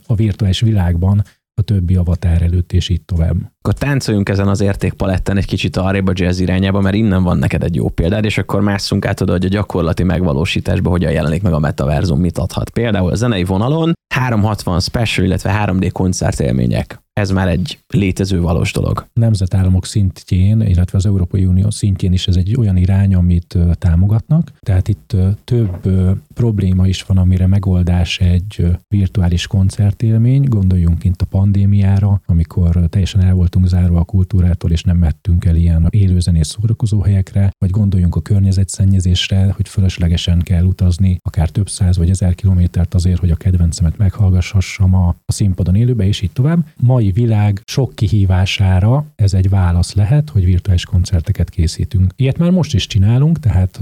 a 0.07 0.15
virtuális 0.15 0.59
világban 0.59 1.23
a 1.59 1.61
többi 1.61 1.95
avatár 1.95 2.41
előtt, 2.41 2.73
és 2.73 2.89
így 2.89 3.01
tovább. 3.01 3.35
Akkor 3.61 3.73
táncoljunk 3.73 4.29
ezen 4.29 4.47
az 4.47 4.61
értékpaletten 4.61 5.37
egy 5.37 5.45
kicsit 5.45 5.77
arrébb 5.77 6.07
a 6.07 6.11
jazz 6.15 6.39
irányába, 6.39 6.81
mert 6.81 6.95
innen 6.95 7.23
van 7.23 7.37
neked 7.37 7.63
egy 7.63 7.75
jó 7.75 7.89
példád, 7.89 8.25
és 8.25 8.37
akkor 8.37 8.61
másszunk 8.61 9.05
át 9.05 9.21
oda, 9.21 9.31
hogy 9.31 9.45
a 9.45 9.49
gyakorlati 9.49 10.03
megvalósításban 10.03 10.91
hogyan 10.91 11.11
jelenik 11.11 11.41
meg 11.41 11.53
a 11.53 11.59
metaverzum, 11.59 12.19
mit 12.19 12.37
adhat. 12.37 12.69
Például 12.69 13.11
a 13.11 13.15
zenei 13.15 13.43
vonalon 13.43 13.93
360 14.13 14.79
special, 14.79 15.25
illetve 15.25 15.65
3D 15.65 15.89
koncertélmények 15.93 17.01
ez 17.19 17.31
már 17.31 17.47
egy 17.47 17.79
létező 17.87 18.41
valós 18.41 18.71
dolog. 18.71 19.05
Nemzetállamok 19.13 19.85
szintjén, 19.85 20.61
illetve 20.61 20.97
az 20.97 21.05
Európai 21.05 21.45
Unió 21.45 21.69
szintjén 21.69 22.13
is 22.13 22.27
ez 22.27 22.35
egy 22.35 22.55
olyan 22.57 22.77
irány, 22.77 23.15
amit 23.15 23.57
támogatnak. 23.73 24.51
Tehát 24.59 24.87
itt 24.87 25.15
több 25.43 25.89
probléma 26.33 26.87
is 26.87 27.03
van, 27.03 27.17
amire 27.17 27.47
megoldás 27.47 28.19
egy 28.19 28.65
virtuális 28.87 29.47
koncertélmény. 29.47 30.43
Gondoljunk 30.43 31.03
itt 31.03 31.21
a 31.21 31.25
pandémiára, 31.25 32.21
amikor 32.25 32.79
teljesen 32.89 33.21
el 33.21 33.33
voltunk 33.33 33.67
zárva 33.67 33.99
a 33.99 34.03
kultúrától, 34.03 34.71
és 34.71 34.83
nem 34.83 34.97
mettünk 34.97 35.45
el 35.45 35.55
ilyen 35.55 35.87
élőzenés 35.89 36.47
szórakozó 36.47 37.01
helyekre, 37.01 37.51
vagy 37.57 37.69
gondoljunk 37.69 38.15
a 38.15 38.21
környezetszennyezésre, 38.21 39.53
hogy 39.55 39.67
fölöslegesen 39.67 40.39
kell 40.39 40.63
utazni 40.63 41.17
akár 41.21 41.49
több 41.49 41.69
száz 41.69 41.97
vagy 41.97 42.09
ezer 42.09 42.35
kilométert 42.35 42.93
azért, 42.93 43.19
hogy 43.19 43.31
a 43.31 43.35
kedvencemet 43.35 43.97
meghallgashassam 43.97 44.95
a, 44.95 45.07
a 45.25 45.31
színpadon 45.31 45.75
élőbe, 45.75 46.07
és 46.07 46.21
így 46.21 46.31
tovább. 46.31 46.65
Mai 46.79 47.08
mai 47.13 47.25
világ 47.25 47.61
sok 47.65 47.95
kihívására 47.95 49.05
ez 49.15 49.33
egy 49.33 49.49
válasz 49.49 49.93
lehet, 49.93 50.29
hogy 50.29 50.45
virtuális 50.45 50.85
koncerteket 50.85 51.49
készítünk. 51.49 52.13
Ilyet 52.15 52.37
már 52.37 52.51
most 52.51 52.73
is 52.73 52.87
csinálunk, 52.87 53.39
tehát 53.39 53.79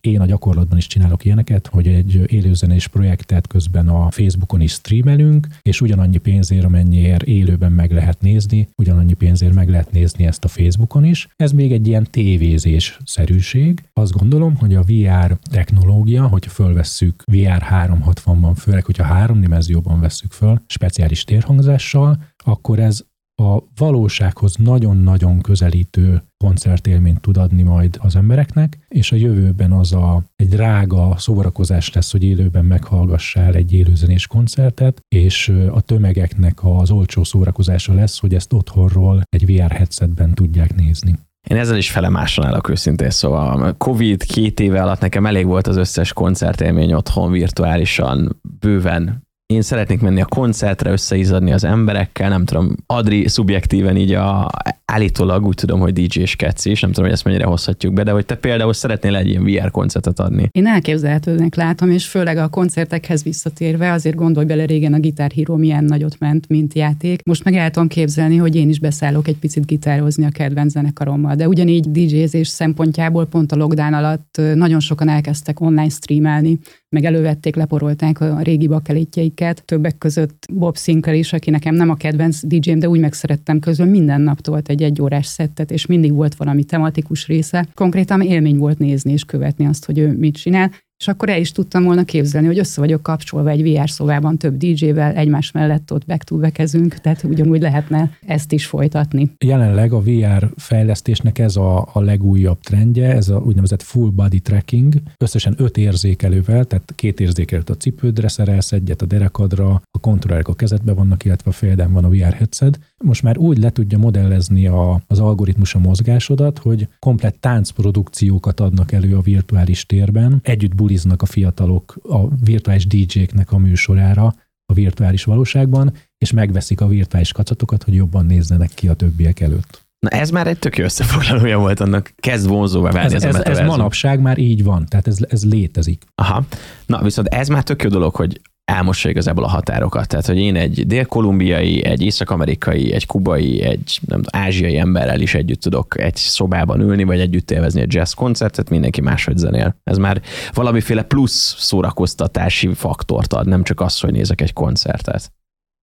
én 0.00 0.20
a 0.20 0.26
gyakorlatban 0.26 0.78
is 0.78 0.86
csinálok 0.86 1.24
ilyeneket, 1.24 1.66
hogy 1.66 1.86
egy 1.86 2.22
élőzenés 2.26 2.86
projektet 2.86 3.46
közben 3.46 3.88
a 3.88 4.10
Facebookon 4.10 4.60
is 4.60 4.72
streamelünk, 4.72 5.46
és 5.62 5.80
ugyanannyi 5.80 6.16
pénzért, 6.16 6.64
amennyiért 6.64 7.22
élőben 7.22 7.72
meg 7.72 7.92
lehet 7.92 8.20
nézni, 8.20 8.68
ugyanannyi 8.76 9.12
pénzért 9.12 9.54
meg 9.54 9.68
lehet 9.68 9.92
nézni 9.92 10.26
ezt 10.26 10.44
a 10.44 10.48
Facebookon 10.48 11.04
is. 11.04 11.28
Ez 11.36 11.52
még 11.52 11.72
egy 11.72 11.86
ilyen 11.86 12.06
tévézés 12.10 12.98
szerűség. 13.04 13.82
Azt 13.92 14.12
gondolom, 14.12 14.56
hogy 14.56 14.74
a 14.74 14.82
VR 14.82 15.38
technológia, 15.50 16.26
hogyha 16.26 16.50
fölvesszük 16.50 17.22
VR 17.26 17.62
360-ban, 17.70 18.52
főleg, 18.56 18.84
hogyha 18.84 19.04
három 19.04 19.40
dimenzióban 19.40 20.00
vesszük 20.00 20.32
föl, 20.32 20.60
speciális 20.66 21.24
térhangzással, 21.24 22.28
akkor 22.44 22.78
ez 22.78 23.04
a 23.40 23.64
valósághoz 23.76 24.56
nagyon-nagyon 24.56 25.40
közelítő 25.40 26.22
koncertélményt 26.44 27.20
tud 27.20 27.36
adni 27.36 27.62
majd 27.62 27.98
az 28.00 28.16
embereknek, 28.16 28.78
és 28.88 29.12
a 29.12 29.16
jövőben 29.16 29.72
az 29.72 29.92
a, 29.92 30.22
egy 30.36 30.48
drága 30.48 31.14
szórakozás 31.18 31.92
lesz, 31.92 32.12
hogy 32.12 32.24
élőben 32.24 32.64
meghallgassál 32.64 33.54
egy 33.54 33.72
élőzenés 33.72 34.26
koncertet, 34.26 35.02
és 35.08 35.48
a 35.72 35.80
tömegeknek 35.80 36.58
az 36.62 36.90
olcsó 36.90 37.24
szórakozása 37.24 37.94
lesz, 37.94 38.18
hogy 38.18 38.34
ezt 38.34 38.52
otthonról 38.52 39.22
egy 39.28 39.46
VR 39.46 39.70
headsetben 39.70 40.34
tudják 40.34 40.74
nézni. 40.74 41.18
Én 41.48 41.56
ezzel 41.56 41.76
is 41.76 41.90
felemáson 41.90 42.46
állok 42.46 42.68
őszintén, 42.68 43.10
szóval 43.10 43.76
Covid 43.76 44.22
két 44.22 44.60
éve 44.60 44.82
alatt 44.82 45.00
nekem 45.00 45.26
elég 45.26 45.46
volt 45.46 45.66
az 45.66 45.76
összes 45.76 46.12
koncertélmény 46.12 46.92
otthon 46.92 47.30
virtuálisan, 47.30 48.40
bőven 48.58 49.28
én 49.50 49.62
szeretnék 49.62 50.00
menni 50.00 50.20
a 50.20 50.24
koncertre, 50.24 50.90
összeizadni 50.90 51.52
az 51.52 51.64
emberekkel, 51.64 52.28
nem 52.28 52.44
tudom, 52.44 52.76
Adri 52.86 53.28
szubjektíven 53.28 53.96
így 53.96 54.12
a, 54.12 54.50
állítólag 54.84 55.46
úgy 55.46 55.54
tudom, 55.54 55.80
hogy 55.80 55.92
DJ-s 55.92 56.36
Keci, 56.36 56.70
és 56.70 56.80
nem 56.80 56.90
tudom, 56.90 57.04
hogy 57.04 57.14
ezt 57.14 57.24
mennyire 57.24 57.44
hozhatjuk 57.44 57.92
be, 57.92 58.02
de 58.02 58.10
hogy 58.10 58.26
te 58.26 58.34
például 58.34 58.72
szeretnél 58.72 59.16
egy 59.16 59.28
ilyen 59.28 59.44
VR 59.44 59.70
koncertet 59.70 60.20
adni. 60.20 60.48
Én 60.52 60.66
elképzelhetőnek 60.66 61.54
látom, 61.54 61.90
és 61.90 62.06
főleg 62.06 62.36
a 62.36 62.48
koncertekhez 62.48 63.22
visszatérve, 63.22 63.92
azért 63.92 64.16
gondolj 64.16 64.46
bele 64.46 64.64
régen 64.64 64.92
a 64.92 65.00
Guitar 65.00 65.30
Hero 65.30 65.56
milyen 65.56 65.84
nagyot 65.84 66.18
ment, 66.18 66.48
mint 66.48 66.74
játék. 66.74 67.22
Most 67.24 67.44
meg 67.44 67.54
el 67.54 67.70
tudom 67.70 67.88
képzelni, 67.88 68.36
hogy 68.36 68.56
én 68.56 68.68
is 68.68 68.78
beszállok 68.78 69.28
egy 69.28 69.38
picit 69.38 69.66
gitározni 69.66 70.24
a 70.24 70.30
kedvenc 70.30 70.72
zenekarommal, 70.72 71.34
de 71.34 71.48
ugyanígy 71.48 71.90
DJ-zés 71.90 72.48
szempontjából 72.48 73.26
pont 73.26 73.52
a 73.52 73.56
lockdown 73.56 73.94
alatt 73.94 74.40
nagyon 74.54 74.80
sokan 74.80 75.08
elkezdtek 75.08 75.60
online 75.60 75.88
streamelni, 75.88 76.58
meg 76.90 77.04
elővették, 77.04 77.56
leporolták 77.56 78.20
a 78.20 78.40
régi 78.42 78.66
bakelitjeiket, 78.66 79.64
többek 79.64 79.98
között 79.98 80.46
Bob 80.52 80.76
Sinclair 80.76 81.18
is, 81.18 81.32
aki 81.32 81.50
nekem 81.50 81.74
nem 81.74 81.90
a 81.90 81.94
kedvenc 81.94 82.40
DJ-m, 82.46 82.78
de 82.78 82.88
úgy 82.88 83.00
megszerettem 83.00 83.58
közül 83.58 83.86
minden 83.86 84.20
nap 84.20 84.40
tolt 84.40 84.68
egy 84.68 84.82
egy 84.82 85.02
órás 85.02 85.26
szettet, 85.26 85.70
és 85.70 85.86
mindig 85.86 86.12
volt 86.12 86.34
valami 86.34 86.64
tematikus 86.64 87.26
része. 87.26 87.68
Konkrétan 87.74 88.20
élmény 88.20 88.56
volt 88.56 88.78
nézni 88.78 89.12
és 89.12 89.24
követni 89.24 89.66
azt, 89.66 89.84
hogy 89.84 89.98
ő 89.98 90.16
mit 90.16 90.36
csinál. 90.36 90.70
És 91.00 91.08
akkor 91.08 91.28
el 91.28 91.40
is 91.40 91.52
tudtam 91.52 91.84
volna 91.84 92.04
képzelni, 92.04 92.46
hogy 92.46 92.58
össze 92.58 92.80
vagyok 92.80 93.02
kapcsolva 93.02 93.50
egy 93.50 93.62
VR 93.62 93.90
szobában 93.90 94.38
több 94.38 94.56
DJ-vel, 94.56 95.14
egymás 95.14 95.50
mellett 95.50 95.92
ott 95.92 96.06
back 96.06 96.22
to 96.22 96.38
kezünk, 96.52 96.94
tehát 96.94 97.22
ugyanúgy 97.22 97.60
lehetne 97.60 98.10
ezt 98.26 98.52
is 98.52 98.66
folytatni. 98.66 99.30
Jelenleg 99.44 99.92
a 99.92 100.00
VR 100.00 100.50
fejlesztésnek 100.56 101.38
ez 101.38 101.56
a, 101.56 101.88
a 101.92 102.00
legújabb 102.00 102.60
trendje, 102.60 103.14
ez 103.14 103.28
a 103.28 103.36
úgynevezett 103.38 103.82
full 103.82 104.10
body 104.10 104.40
tracking, 104.40 104.94
összesen 105.18 105.54
öt 105.56 105.76
érzékelővel, 105.76 106.64
tehát 106.64 106.92
két 106.94 107.20
érzékelőt 107.20 107.70
a 107.70 107.76
cipődre 107.76 108.28
szerelsz, 108.28 108.72
egyet 108.72 109.02
a 109.02 109.06
derekadra, 109.06 109.82
a 109.90 109.98
kontrollerek 110.00 110.48
a 110.48 110.54
kezedbe 110.54 110.92
vannak, 110.92 111.24
illetve 111.24 111.50
a 111.50 111.54
féldem 111.54 111.92
van 111.92 112.04
a 112.04 112.08
VR 112.08 112.32
headset. 112.32 112.80
Most 113.04 113.22
már 113.22 113.38
úgy 113.38 113.58
le 113.58 113.70
tudja 113.70 113.98
modellezni 113.98 114.66
a, 114.66 115.02
az 115.06 115.18
algoritmus 115.18 115.74
a 115.74 115.78
mozgásodat, 115.78 116.58
hogy 116.58 116.88
komplett 116.98 117.36
táncprodukciókat 117.40 118.60
adnak 118.60 118.92
elő 118.92 119.16
a 119.16 119.20
virtuális 119.20 119.86
térben, 119.86 120.38
együtt 120.42 120.74
buliznak 120.90 121.22
a 121.22 121.26
fiatalok 121.26 121.96
a 122.02 122.28
virtuális 122.44 122.86
DJ-knek 122.86 123.52
a 123.52 123.58
műsorára 123.58 124.34
a 124.66 124.72
virtuális 124.74 125.24
valóságban, 125.24 125.92
és 126.18 126.32
megveszik 126.32 126.80
a 126.80 126.86
virtuális 126.86 127.32
kacatokat, 127.32 127.82
hogy 127.82 127.94
jobban 127.94 128.26
nézzenek 128.26 128.70
ki 128.74 128.88
a 128.88 128.94
többiek 128.94 129.40
előtt. 129.40 129.88
Na 129.98 130.08
ez 130.08 130.30
már 130.30 130.46
egy 130.46 130.58
tök 130.58 130.76
jó 130.76 130.84
összefoglalója 130.84 131.58
volt 131.58 131.80
annak, 131.80 132.12
kezd 132.16 132.46
vonzóvá 132.46 132.90
válni 132.90 133.14
ez, 133.14 133.24
ez, 133.24 133.34
ez, 133.34 133.58
ez 133.58 133.66
manapság 133.66 134.20
már 134.20 134.38
így 134.38 134.64
van, 134.64 134.86
tehát 134.86 135.06
ez, 135.06 135.18
ez 135.28 135.44
létezik. 135.44 136.04
Aha. 136.14 136.44
Na 136.86 137.02
viszont 137.02 137.28
ez 137.28 137.48
már 137.48 137.62
tök 137.62 137.82
jó 137.82 137.88
dolog, 137.88 138.14
hogy 138.14 138.40
elmossa 138.70 139.08
igazából 139.08 139.44
a 139.44 139.48
határokat. 139.48 140.08
Tehát, 140.08 140.26
hogy 140.26 140.38
én 140.38 140.56
egy 140.56 140.86
dél-kolumbiai, 140.86 141.84
egy 141.84 142.02
észak-amerikai, 142.02 142.92
egy 142.92 143.06
kubai, 143.06 143.62
egy 143.62 143.98
nem 144.06 144.22
tudom, 144.22 144.42
ázsiai 144.42 144.78
emberrel 144.78 145.20
is 145.20 145.34
együtt 145.34 145.60
tudok 145.60 146.00
egy 146.00 146.16
szobában 146.16 146.80
ülni, 146.80 147.04
vagy 147.04 147.20
együtt 147.20 147.50
élvezni 147.50 147.80
egy 147.80 147.94
jazz 147.94 148.12
koncertet, 148.12 148.70
mindenki 148.70 149.00
máshogy 149.00 149.36
zenél. 149.36 149.76
Ez 149.84 149.96
már 149.96 150.22
valamiféle 150.52 151.02
plusz 151.02 151.54
szórakoztatási 151.58 152.74
faktort 152.74 153.32
ad, 153.32 153.46
nem 153.46 153.62
csak 153.62 153.80
az, 153.80 154.00
hogy 154.00 154.12
nézek 154.12 154.40
egy 154.40 154.52
koncertet 154.52 155.32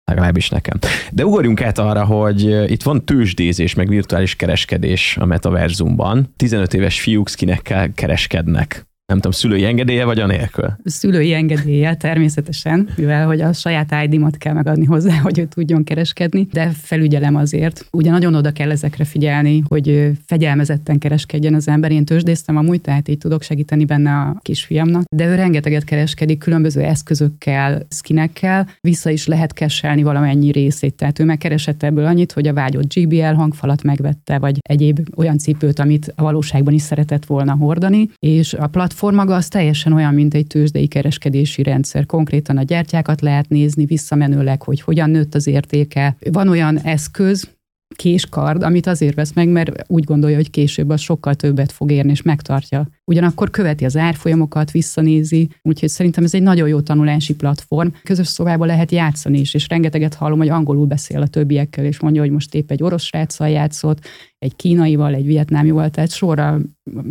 legalábbis 0.04 0.48
nekem. 0.48 0.78
De 1.12 1.24
ugorjunk 1.24 1.62
át 1.62 1.78
arra, 1.78 2.04
hogy 2.04 2.70
itt 2.70 2.82
van 2.82 3.04
tőzsdézés, 3.04 3.74
meg 3.74 3.88
virtuális 3.88 4.36
kereskedés 4.36 5.16
a 5.20 5.24
metaverzumban. 5.24 6.32
15 6.36 6.74
éves 6.74 7.00
fiúk 7.00 7.28
skinekkel 7.28 7.92
kereskednek 7.92 8.86
nem 9.06 9.16
tudom, 9.16 9.32
szülői 9.32 9.64
engedélye 9.64 10.04
vagy 10.04 10.18
anélkül? 10.18 10.76
Szülői 10.84 11.34
engedélye 11.34 11.94
természetesen, 11.94 12.88
mivel 12.96 13.26
hogy 13.26 13.40
a 13.40 13.52
saját 13.52 13.94
ID-mat 14.04 14.36
kell 14.36 14.52
megadni 14.52 14.84
hozzá, 14.84 15.18
hogy 15.26 15.38
ő 15.38 15.44
tudjon 15.44 15.84
kereskedni, 15.84 16.48
de 16.52 16.70
felügyelem 16.70 17.36
azért. 17.36 17.86
Ugye 17.90 18.10
nagyon 18.10 18.34
oda 18.34 18.50
kell 18.50 18.70
ezekre 18.70 19.04
figyelni, 19.04 19.62
hogy 19.68 20.10
fegyelmezetten 20.26 20.98
kereskedjen 20.98 21.54
az 21.54 21.68
ember. 21.68 21.90
Én 21.90 22.04
tőzsdéztem 22.04 22.56
amúgy, 22.56 22.80
tehát 22.80 23.08
így 23.08 23.18
tudok 23.18 23.42
segíteni 23.42 23.84
benne 23.84 24.10
a 24.10 24.38
kisfiamnak, 24.42 25.02
de 25.16 25.26
ő 25.26 25.34
rengeteget 25.34 25.84
kereskedik 25.84 26.38
különböző 26.38 26.80
eszközökkel, 26.80 27.86
skinekkel, 27.90 28.68
vissza 28.80 29.10
is 29.10 29.26
lehet 29.26 29.52
keselni 29.52 30.02
valamennyi 30.02 30.50
részét. 30.50 30.94
Tehát 30.94 31.18
ő 31.18 31.24
megkeresett 31.24 31.82
ebből 31.82 32.06
annyit, 32.06 32.32
hogy 32.32 32.46
a 32.46 32.52
vágyott 32.52 32.94
GBL 32.94 33.34
hangfalat 33.34 33.82
megvette, 33.82 34.38
vagy 34.38 34.58
egyéb 34.60 35.00
olyan 35.16 35.38
cipőt, 35.38 35.78
amit 35.78 36.12
a 36.16 36.22
valóságban 36.22 36.74
is 36.74 36.82
szeretett 36.82 37.24
volna 37.24 37.56
hordani, 37.56 38.10
és 38.18 38.54
a 38.54 38.66
platform 38.66 38.92
platform 38.94 39.16
maga 39.28 39.34
az 39.34 39.48
teljesen 39.48 39.92
olyan, 39.92 40.14
mint 40.14 40.34
egy 40.34 40.46
tőzsdei 40.46 40.86
kereskedési 40.86 41.62
rendszer. 41.62 42.06
Konkrétan 42.06 42.56
a 42.56 42.62
gyertyákat 42.62 43.20
lehet 43.20 43.48
nézni 43.48 43.84
visszamenőleg, 43.84 44.62
hogy 44.62 44.80
hogyan 44.80 45.10
nőtt 45.10 45.34
az 45.34 45.46
értéke. 45.46 46.16
Van 46.30 46.48
olyan 46.48 46.78
eszköz, 46.78 47.48
késkard, 47.96 48.62
amit 48.62 48.86
azért 48.86 49.14
vesz 49.14 49.32
meg, 49.32 49.48
mert 49.48 49.84
úgy 49.86 50.04
gondolja, 50.04 50.36
hogy 50.36 50.50
később 50.50 50.88
az 50.88 51.00
sokkal 51.00 51.34
többet 51.34 51.72
fog 51.72 51.90
érni, 51.90 52.10
és 52.10 52.22
megtartja. 52.22 52.88
Ugyanakkor 53.06 53.50
követi 53.50 53.84
az 53.84 53.96
árfolyamokat, 53.96 54.70
visszanézi, 54.70 55.48
úgyhogy 55.62 55.88
szerintem 55.88 56.24
ez 56.24 56.34
egy 56.34 56.42
nagyon 56.42 56.68
jó 56.68 56.80
tanulási 56.80 57.34
platform. 57.34 57.88
Közös 58.02 58.26
szobában 58.26 58.66
lehet 58.66 58.90
játszani 58.90 59.38
is, 59.38 59.54
és 59.54 59.68
rengeteget 59.68 60.14
hallom, 60.14 60.38
hogy 60.38 60.48
angolul 60.48 60.86
beszél 60.86 61.22
a 61.22 61.26
többiekkel, 61.26 61.84
és 61.84 62.00
mondja, 62.00 62.20
hogy 62.20 62.30
most 62.30 62.54
épp 62.54 62.70
egy 62.70 62.82
orosz 62.82 63.02
sráccal 63.02 63.48
játszott, 63.48 64.00
egy 64.38 64.56
kínaival, 64.56 65.14
egy 65.14 65.26
vietnámival, 65.26 65.90
tehát 65.90 66.10
sorra 66.10 66.58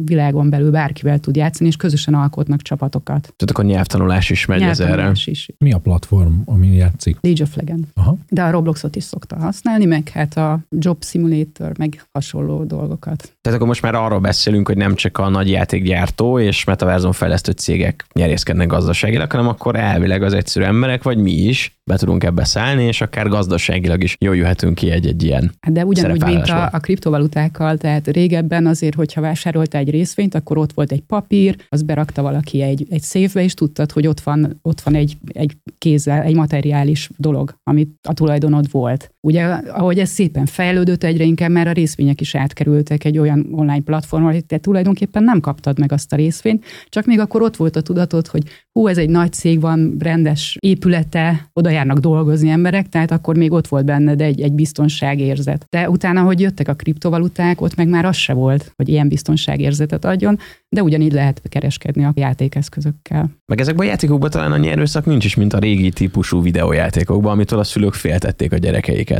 világon 0.05 0.49
belül 0.49 0.71
bárkivel 0.71 1.19
tud 1.19 1.35
játszani, 1.35 1.69
és 1.69 1.75
közösen 1.75 2.13
alkotnak 2.13 2.61
csapatokat. 2.61 3.21
Tehát 3.21 3.49
akkor 3.49 3.65
nyelvtanulás 3.65 4.29
is 4.29 4.45
megy 4.45 4.61
ez 4.61 4.79
erre. 4.79 5.11
Is. 5.25 5.49
Mi 5.57 5.73
a 5.73 5.77
platform, 5.77 6.33
ami 6.45 6.67
játszik? 6.67 7.17
League 7.21 7.43
of 7.45 7.55
Legends. 7.55 7.87
Aha. 7.93 8.17
De 8.29 8.43
a 8.43 8.51
Robloxot 8.51 8.95
is 8.95 9.03
szokta 9.03 9.35
használni, 9.35 9.85
meg 9.85 10.09
hát 10.09 10.37
a 10.37 10.59
Job 10.69 11.03
Simulator, 11.03 11.77
meg 11.77 12.07
hasonló 12.11 12.63
dolgokat. 12.63 13.35
Tehát 13.41 13.57
akkor 13.57 13.67
most 13.67 13.81
már 13.81 13.95
arról 13.95 14.19
beszélünk, 14.19 14.67
hogy 14.67 14.77
nem 14.77 14.95
csak 14.95 15.17
a 15.17 15.29
nagy 15.29 15.49
játékgyártó 15.85 16.39
és 16.39 16.63
metaverzum 16.63 17.11
fejlesztő 17.11 17.51
cégek 17.51 18.05
nyerészkednek 18.13 18.67
gazdaságilag, 18.67 19.31
hanem 19.31 19.47
akkor 19.47 19.75
elvileg 19.75 20.23
az 20.23 20.33
egyszerű 20.33 20.65
emberek, 20.65 21.03
vagy 21.03 21.17
mi 21.17 21.31
is 21.31 21.79
be 21.85 21.97
tudunk 21.97 22.23
ebbe 22.23 22.43
szállni, 22.43 22.83
és 22.83 23.01
akár 23.01 23.27
gazdaságilag 23.27 24.03
is 24.03 24.15
jól 24.19 24.35
jöhetünk 24.35 24.75
ki 24.75 24.91
egy-egy 24.91 25.23
ilyen 25.23 25.51
De 25.71 25.85
ugyanúgy, 25.85 26.23
mint 26.23 26.49
a, 26.49 26.69
a 26.71 26.79
kriptovalutákkal, 26.79 27.77
tehát 27.77 28.07
régebben 28.07 28.65
azért, 28.65 28.95
hogyha 28.95 29.21
vásárolta 29.21 29.77
egy 29.77 29.89
részvényt, 29.89 30.35
akkor 30.35 30.57
ott 30.57 30.73
volt 30.73 30.91
egy 30.91 31.01
papír, 31.01 31.55
az 31.69 31.83
berakta 31.83 32.21
valaki 32.21 32.61
egy, 32.61 32.85
egy 32.89 33.01
széfbe, 33.01 33.43
és 33.43 33.53
tudtad, 33.53 33.91
hogy 33.91 34.07
ott 34.07 34.19
van, 34.19 34.59
ott 34.61 34.81
van 34.81 34.95
egy, 34.95 35.17
egy 35.27 35.51
kézzel, 35.77 36.21
egy 36.21 36.35
materiális 36.35 37.09
dolog, 37.17 37.55
amit 37.63 37.89
a 38.07 38.13
tulajdonod 38.13 38.71
volt. 38.71 39.12
Ugye, 39.27 39.43
ahogy 39.67 39.99
ez 39.99 40.09
szépen 40.09 40.45
fejlődött, 40.45 41.03
egyre 41.03 41.23
inkább 41.23 41.49
már 41.49 41.67
a 41.67 41.71
részvények 41.71 42.21
is 42.21 42.35
átkerültek 42.35 43.03
egy 43.03 43.17
olyan 43.17 43.47
online 43.51 43.81
platformra, 43.81 44.31
hogy 44.31 44.45
te 44.45 44.57
tulajdonképpen 44.57 45.23
nem 45.23 45.39
kaptad 45.39 45.79
meg 45.79 45.91
azt 45.91 46.13
a 46.13 46.15
részvényt, 46.15 46.65
csak 46.89 47.05
még 47.05 47.19
akkor 47.19 47.41
ott 47.41 47.55
volt 47.55 47.75
a 47.75 47.81
tudatod, 47.81 48.27
hogy 48.27 48.43
hú, 48.71 48.87
ez 48.87 48.97
egy 48.97 49.09
nagy 49.09 49.33
cég 49.33 49.61
van, 49.61 49.95
rendes 49.99 50.57
épülete, 50.59 51.49
oda 51.53 51.69
járnak 51.69 51.97
dolgozni 51.97 52.49
emberek, 52.49 52.89
tehát 52.89 53.11
akkor 53.11 53.37
még 53.37 53.51
ott 53.51 53.67
volt 53.67 53.85
benned 53.85 54.21
egy, 54.21 54.41
egy 54.41 54.53
biztonságérzet. 54.53 55.65
De 55.69 55.89
utána, 55.89 56.21
hogy 56.21 56.39
jöttek 56.39 56.67
a 56.67 56.73
kriptovaluták, 56.73 57.61
ott 57.61 57.75
meg 57.75 57.87
már 57.87 58.05
az 58.05 58.15
se 58.15 58.33
volt, 58.33 58.71
hogy 58.75 58.89
ilyen 58.89 59.07
biztonságérzetet 59.07 60.05
adjon, 60.05 60.39
de 60.69 60.83
ugyanígy 60.83 61.13
lehet 61.13 61.41
kereskedni 61.49 62.03
a 62.03 62.11
játékeszközökkel. 62.15 63.29
Meg 63.45 63.59
ezekben 63.59 63.85
a 63.85 63.89
játékokban 63.89 64.29
talán 64.29 64.51
annyi 64.51 64.67
erőszak 64.67 65.05
nincs 65.05 65.25
is, 65.25 65.35
mint 65.35 65.53
a 65.53 65.59
régi 65.59 65.89
típusú 65.89 66.41
videójátékokban, 66.41 67.31
amitől 67.31 67.59
a 67.59 67.63
szülők 67.63 67.93
féltették 67.93 68.51
a 68.51 68.57
gyerekeiket. 68.57 69.12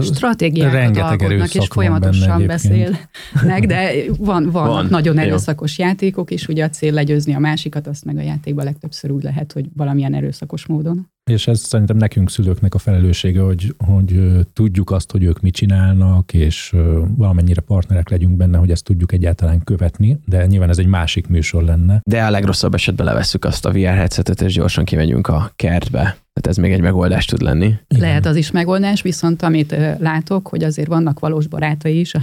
Stratégiákat 0.00 0.72
rengeteg 0.72 1.02
alkotnak, 1.02 1.30
erőszak 1.30 1.62
és 1.62 1.68
folyamatosan 1.70 2.46
beszélnek, 2.46 3.66
de 3.66 3.92
van, 4.18 4.50
vannak 4.50 4.52
Van, 4.52 4.68
van, 4.68 4.86
nagyon 4.90 5.14
jó. 5.14 5.20
erőszakos 5.20 5.78
játékok, 5.78 6.30
és 6.30 6.48
ugye 6.48 6.64
a 6.64 6.68
cél 6.68 6.92
legyőzni 6.92 7.34
a 7.34 7.38
másikat, 7.38 7.86
azt 7.86 8.04
meg 8.04 8.16
a 8.16 8.20
játékban 8.20 8.64
legtöbbször 8.64 9.10
úgy 9.10 9.22
lehet, 9.22 9.52
hogy 9.52 9.68
valamilyen 9.76 10.14
erőszakos 10.14 10.66
módon. 10.66 11.08
És 11.30 11.46
ez 11.46 11.60
szerintem 11.60 11.96
nekünk 11.96 12.30
szülőknek 12.30 12.74
a 12.74 12.78
felelőssége, 12.78 13.40
hogy, 13.40 13.74
hogy 13.86 14.20
tudjuk 14.52 14.90
azt, 14.90 15.10
hogy 15.10 15.22
ők 15.22 15.40
mit 15.40 15.54
csinálnak, 15.54 16.34
és 16.34 16.74
valamennyire 17.16 17.60
partnerek 17.60 18.08
legyünk 18.08 18.36
benne, 18.36 18.58
hogy 18.58 18.70
ezt 18.70 18.84
tudjuk 18.84 19.12
egyáltalán 19.12 19.64
követni, 19.64 20.18
de 20.24 20.46
nyilván 20.46 20.68
ez 20.68 20.78
egy 20.78 20.86
másik 20.86 21.26
műsor 21.26 21.62
lenne. 21.62 22.00
De 22.04 22.24
a 22.24 22.30
legrosszabb 22.30 22.74
esetben 22.74 23.06
levesszük 23.06 23.44
azt 23.44 23.66
a 23.66 23.70
VR 23.70 23.78
headsetet, 23.78 24.40
és 24.40 24.54
gyorsan 24.54 24.84
kimegyünk 24.84 25.28
a 25.28 25.52
kertbe. 25.56 26.16
Tehát 26.40 26.58
ez 26.58 26.62
még 26.64 26.72
egy 26.72 26.80
megoldás 26.80 27.24
tud 27.24 27.42
lenni. 27.42 27.74
Igen. 27.88 28.02
Lehet 28.02 28.26
az 28.26 28.36
is 28.36 28.50
megoldás, 28.50 29.02
viszont 29.02 29.42
amit 29.42 29.76
látok, 29.98 30.48
hogy 30.48 30.64
azért 30.64 30.88
vannak 30.88 31.18
valós 31.18 31.46
barátai 31.46 31.98
is 31.98 32.14
a, 32.14 32.20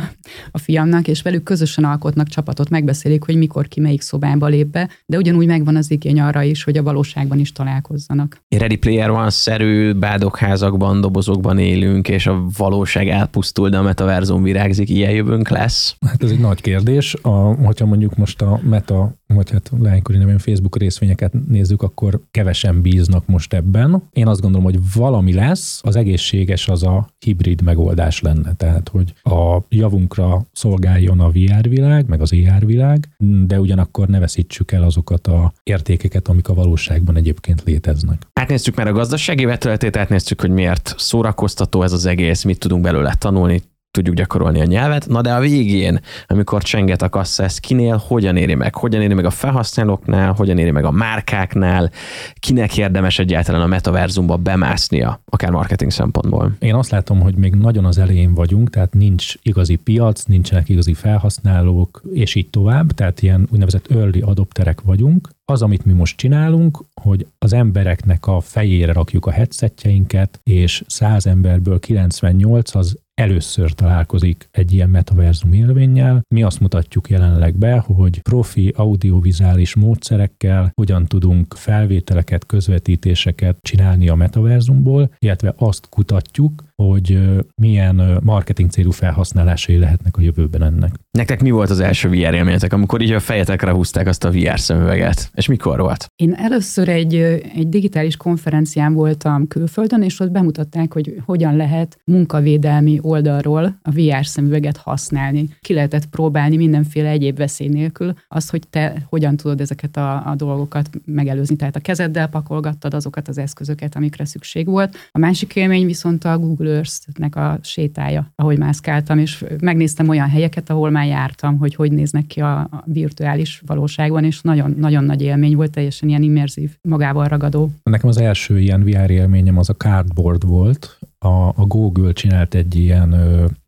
a 0.52 0.58
fiamnak, 0.58 1.08
és 1.08 1.22
velük 1.22 1.44
közösen 1.44 1.84
alkotnak 1.84 2.28
csapatot, 2.28 2.70
megbeszélik, 2.70 3.24
hogy 3.24 3.38
mikor 3.38 3.68
ki 3.68 3.80
melyik 3.80 4.02
szobába 4.02 4.48
lép 4.48 4.68
be, 4.68 4.90
de 5.06 5.18
ugyanúgy 5.18 5.48
megvan 5.48 5.76
az 5.76 5.92
igény 5.92 6.20
arra 6.20 6.42
is, 6.42 6.64
hogy 6.64 6.78
a 6.78 6.84
valóságban 6.84 7.40
is 7.40 7.52
találkozzanak. 7.52 8.42
Ready 8.50 8.76
Player 8.76 9.12
van 9.12 9.30
szerű 9.30 9.94
bádokházakban, 9.94 11.02
dobozokban 11.02 11.60
élünk, 11.60 12.10
és 12.10 12.28
a 12.28 12.46
valóság 12.58 13.08
elpusztul, 13.08 13.70
de 13.70 13.78
a 13.78 13.82
metaverzum 13.82 14.44
virágzik, 14.44 14.90
ilyen 14.90 15.12
jövőnk 15.12 15.50
lesz. 15.50 15.96
Hát 16.08 16.24
ez 16.24 16.32
egy 16.32 16.40
nagy 16.40 16.62
kérdés. 16.62 17.16
A, 17.22 17.30
hogyha 17.66 17.86
mondjuk 17.86 18.16
most 18.16 18.42
a 18.42 18.60
Meta, 18.64 19.16
vagy 19.28 19.52
hát 19.52 19.72
leánykori 19.80 20.18
nevén 20.18 20.38
Facebook 20.38 20.78
részvényeket 20.78 21.34
nézzük, 21.48 21.82
akkor 21.82 22.22
kevesen 22.32 22.82
bíznak 22.82 23.28
most 23.28 23.54
ebben. 23.54 24.07
Én 24.12 24.28
azt 24.28 24.42
gondolom, 24.42 24.66
hogy 24.66 24.80
valami 24.96 25.34
lesz, 25.34 25.82
az 25.84 25.96
egészséges 25.96 26.68
az 26.68 26.84
a 26.84 27.08
hibrid 27.20 27.62
megoldás 27.62 28.22
lenne. 28.22 28.54
Tehát, 28.54 28.90
hogy 28.90 29.14
a 29.24 29.62
javunkra 29.70 30.46
szolgáljon 30.52 31.20
a 31.20 31.30
VR 31.30 31.70
világ, 31.70 32.08
meg 32.08 32.22
az 32.22 32.34
AR 32.34 32.66
világ, 32.66 33.10
de 33.46 33.60
ugyanakkor 33.60 34.08
ne 34.08 34.20
veszítsük 34.20 34.72
el 34.72 34.84
azokat 34.84 35.28
a 35.28 35.54
értékeket, 35.64 36.28
amik 36.28 36.50
a 36.50 36.54
valóságban 36.54 37.16
egyébként 37.16 37.64
léteznek. 37.66 38.28
Átnéztük 38.34 38.76
már 38.76 38.88
a 38.88 38.94
gazdasági 38.94 39.46
vetületét, 39.46 39.98
átnéztük, 39.98 40.42
hogy 40.42 40.52
miért 40.52 40.94
szórakoztató 40.98 41.84
ez 41.84 41.92
az 41.92 42.06
egész, 42.06 42.44
mit 42.44 42.60
tudunk 42.60 42.82
belőle 42.84 43.16
tanulni, 43.20 43.62
tudjuk 43.98 44.16
gyakorolni 44.16 44.62
a 44.62 44.66
nyelvet, 44.66 45.08
na 45.08 45.22
de 45.22 45.34
a 45.34 45.40
végén, 45.40 46.00
amikor 46.28 46.64
csenget 46.64 47.02
a 47.02 47.10
kassa, 47.10 47.44
ez 47.44 47.58
kinél 47.58 48.04
hogyan 48.08 48.38
éri 48.38 48.54
meg? 48.54 48.76
Hogyan 48.76 49.02
éri 49.02 49.14
meg 49.14 49.26
a 49.26 49.30
felhasználóknál, 49.30 50.34
hogyan 50.34 50.58
éri 50.58 50.72
meg 50.72 50.86
a 50.86 50.92
márkáknál, 50.92 51.92
kinek 52.40 52.78
érdemes 52.78 53.20
egyáltalán 53.20 53.62
a 53.62 53.68
metaverzumba 53.68 54.36
bemásznia, 54.36 55.22
akár 55.26 55.52
marketing 55.52 55.92
szempontból? 55.92 56.56
Én 56.60 56.74
azt 56.74 56.90
látom, 56.90 57.20
hogy 57.20 57.36
még 57.36 57.54
nagyon 57.54 57.86
az 57.86 57.98
elején 57.98 58.34
vagyunk, 58.34 58.70
tehát 58.70 58.94
nincs 58.94 59.34
igazi 59.42 59.76
piac, 59.76 60.24
nincsenek 60.24 60.70
igazi 60.70 60.94
felhasználók, 60.94 62.02
és 62.14 62.36
így 62.36 62.50
tovább, 62.50 62.92
tehát 62.92 63.22
ilyen 63.22 63.48
úgynevezett 63.52 63.92
early 63.92 64.20
adopterek 64.20 64.82
vagyunk. 64.82 65.30
Az, 65.46 65.62
amit 65.62 65.86
mi 65.86 65.94
most 65.94 66.18
csinálunk, 66.18 66.84
hogy 67.02 67.28
az 67.40 67.54
embereknek 67.54 68.28
a 68.28 68.40
fejére 68.40 68.94
rakjuk 68.94 69.26
a 69.26 69.32
headsetjeinket, 69.32 70.40
és 70.44 70.84
100 70.88 71.26
emberből 71.26 71.80
98 71.80 72.76
az 72.76 72.98
először 73.18 73.72
találkozik 73.72 74.48
egy 74.52 74.74
ilyen 74.74 74.90
metaverzum 74.90 75.54
élménnyel. 75.54 76.22
Mi 76.28 76.44
azt 76.44 76.60
mutatjuk 76.60 77.10
jelenleg 77.10 77.56
be, 77.56 77.78
hogy 77.78 78.22
profi 78.22 78.74
audiovizuális 78.76 79.76
módszerekkel 79.76 80.72
hogyan 80.74 81.06
tudunk 81.06 81.54
felvételeket, 81.54 82.46
közvetítéseket 82.46 83.58
csinálni 83.62 84.10
a 84.10 84.16
metaverzumból, 84.16 85.12
illetve 85.20 85.54
azt 85.58 85.90
kutatjuk, 85.90 86.64
hogy 86.84 87.20
milyen 87.56 88.20
marketing 88.24 88.70
célú 88.70 88.92
felhasználásai 88.92 89.78
lehetnek 89.78 90.18
a 90.18 90.22
jövőben 90.22 90.64
ennek. 90.64 90.94
Nektek 91.12 91.42
mi 91.42 91.52
volt 91.52 91.70
az 91.70 91.80
első 91.80 92.10
VR 92.10 92.34
élményetek, 92.34 92.74
amikor 92.74 93.02
így 93.02 93.12
a 93.12 93.20
fejetekre 93.20 93.72
húzták 93.72 94.08
azt 94.08 94.24
a 94.24 94.32
VR 94.32 94.60
szemüveget? 94.60 95.30
És 95.34 95.48
mikor 95.48 95.80
volt? 95.80 96.08
Én 96.16 96.34
először 96.34 96.90
egy, 96.90 97.16
egy 97.56 97.70
digitális 97.70 98.18
konferencián 98.18 98.94
voltam 98.94 99.48
külföldön, 99.48 100.02
és 100.02 100.20
ott 100.20 100.32
bemutatták, 100.32 100.94
hogy 100.94 101.16
hogyan 101.26 101.56
lehet 101.56 101.98
munkavédelmi 102.06 103.00
oldalról 103.02 103.80
a 103.82 103.92
VR 103.92 104.26
szemüveget 104.26 104.78
használni. 104.78 105.50
Ki 105.60 105.74
lehetett 105.74 106.06
próbálni 106.06 106.56
mindenféle 106.56 107.10
egyéb 107.10 107.38
veszély 107.38 107.68
nélkül 107.68 108.14
azt, 108.28 108.50
hogy 108.50 108.62
te 108.70 109.06
hogyan 109.10 109.38
tudod 109.38 109.62
ezeket 109.62 109.98
a, 109.98 110.30
a 110.30 110.36
dolgokat 110.36 110.90
megelőzni. 111.06 111.56
Tehát 111.56 111.76
a 111.76 111.80
kezeddel 111.80 112.28
pakolgattad 112.28 112.94
azokat 112.94 113.28
az 113.28 113.38
eszközöket, 113.38 113.96
amikre 113.96 114.26
szükség 114.26 114.66
volt. 114.66 114.96
A 115.12 115.20
másik 115.20 115.56
élmény 115.56 115.86
viszont 115.86 116.24
a 116.24 116.38
Google 116.38 116.67
Earth-nek 116.68 117.36
a 117.36 117.60
sétája, 117.62 118.32
ahogy 118.36 118.58
mászkáltam, 118.58 119.18
és 119.18 119.46
megnéztem 119.62 120.10
olyan 120.10 120.30
helyeket, 120.30 120.70
ahol 120.70 120.90
már 120.90 121.08
jártam, 121.08 121.58
hogy 121.58 121.76
hogy 121.76 121.92
néznek 121.92 122.26
ki 122.26 122.40
a, 122.40 122.70
virtuális 122.86 123.64
valóságban, 123.66 124.24
és 124.24 124.42
nagyon, 124.42 124.76
nagyon 124.78 125.04
nagy 125.04 125.22
élmény 125.22 125.56
volt, 125.56 125.72
teljesen 125.72 126.10
ilyen 126.10 126.22
immerzív, 126.22 126.78
magával 126.82 127.28
ragadó. 127.28 127.70
Nekem 127.84 128.10
az 128.10 128.18
első 128.18 128.60
ilyen 128.60 128.84
VR 128.84 129.10
élményem 129.10 129.58
az 129.58 129.70
a 129.70 129.74
cardboard 129.74 130.46
volt. 130.46 131.00
A, 131.20 131.48
a 131.48 131.66
Google 131.68 132.12
csinált 132.12 132.56
egy 132.56 132.76
ilyen 132.76 133.16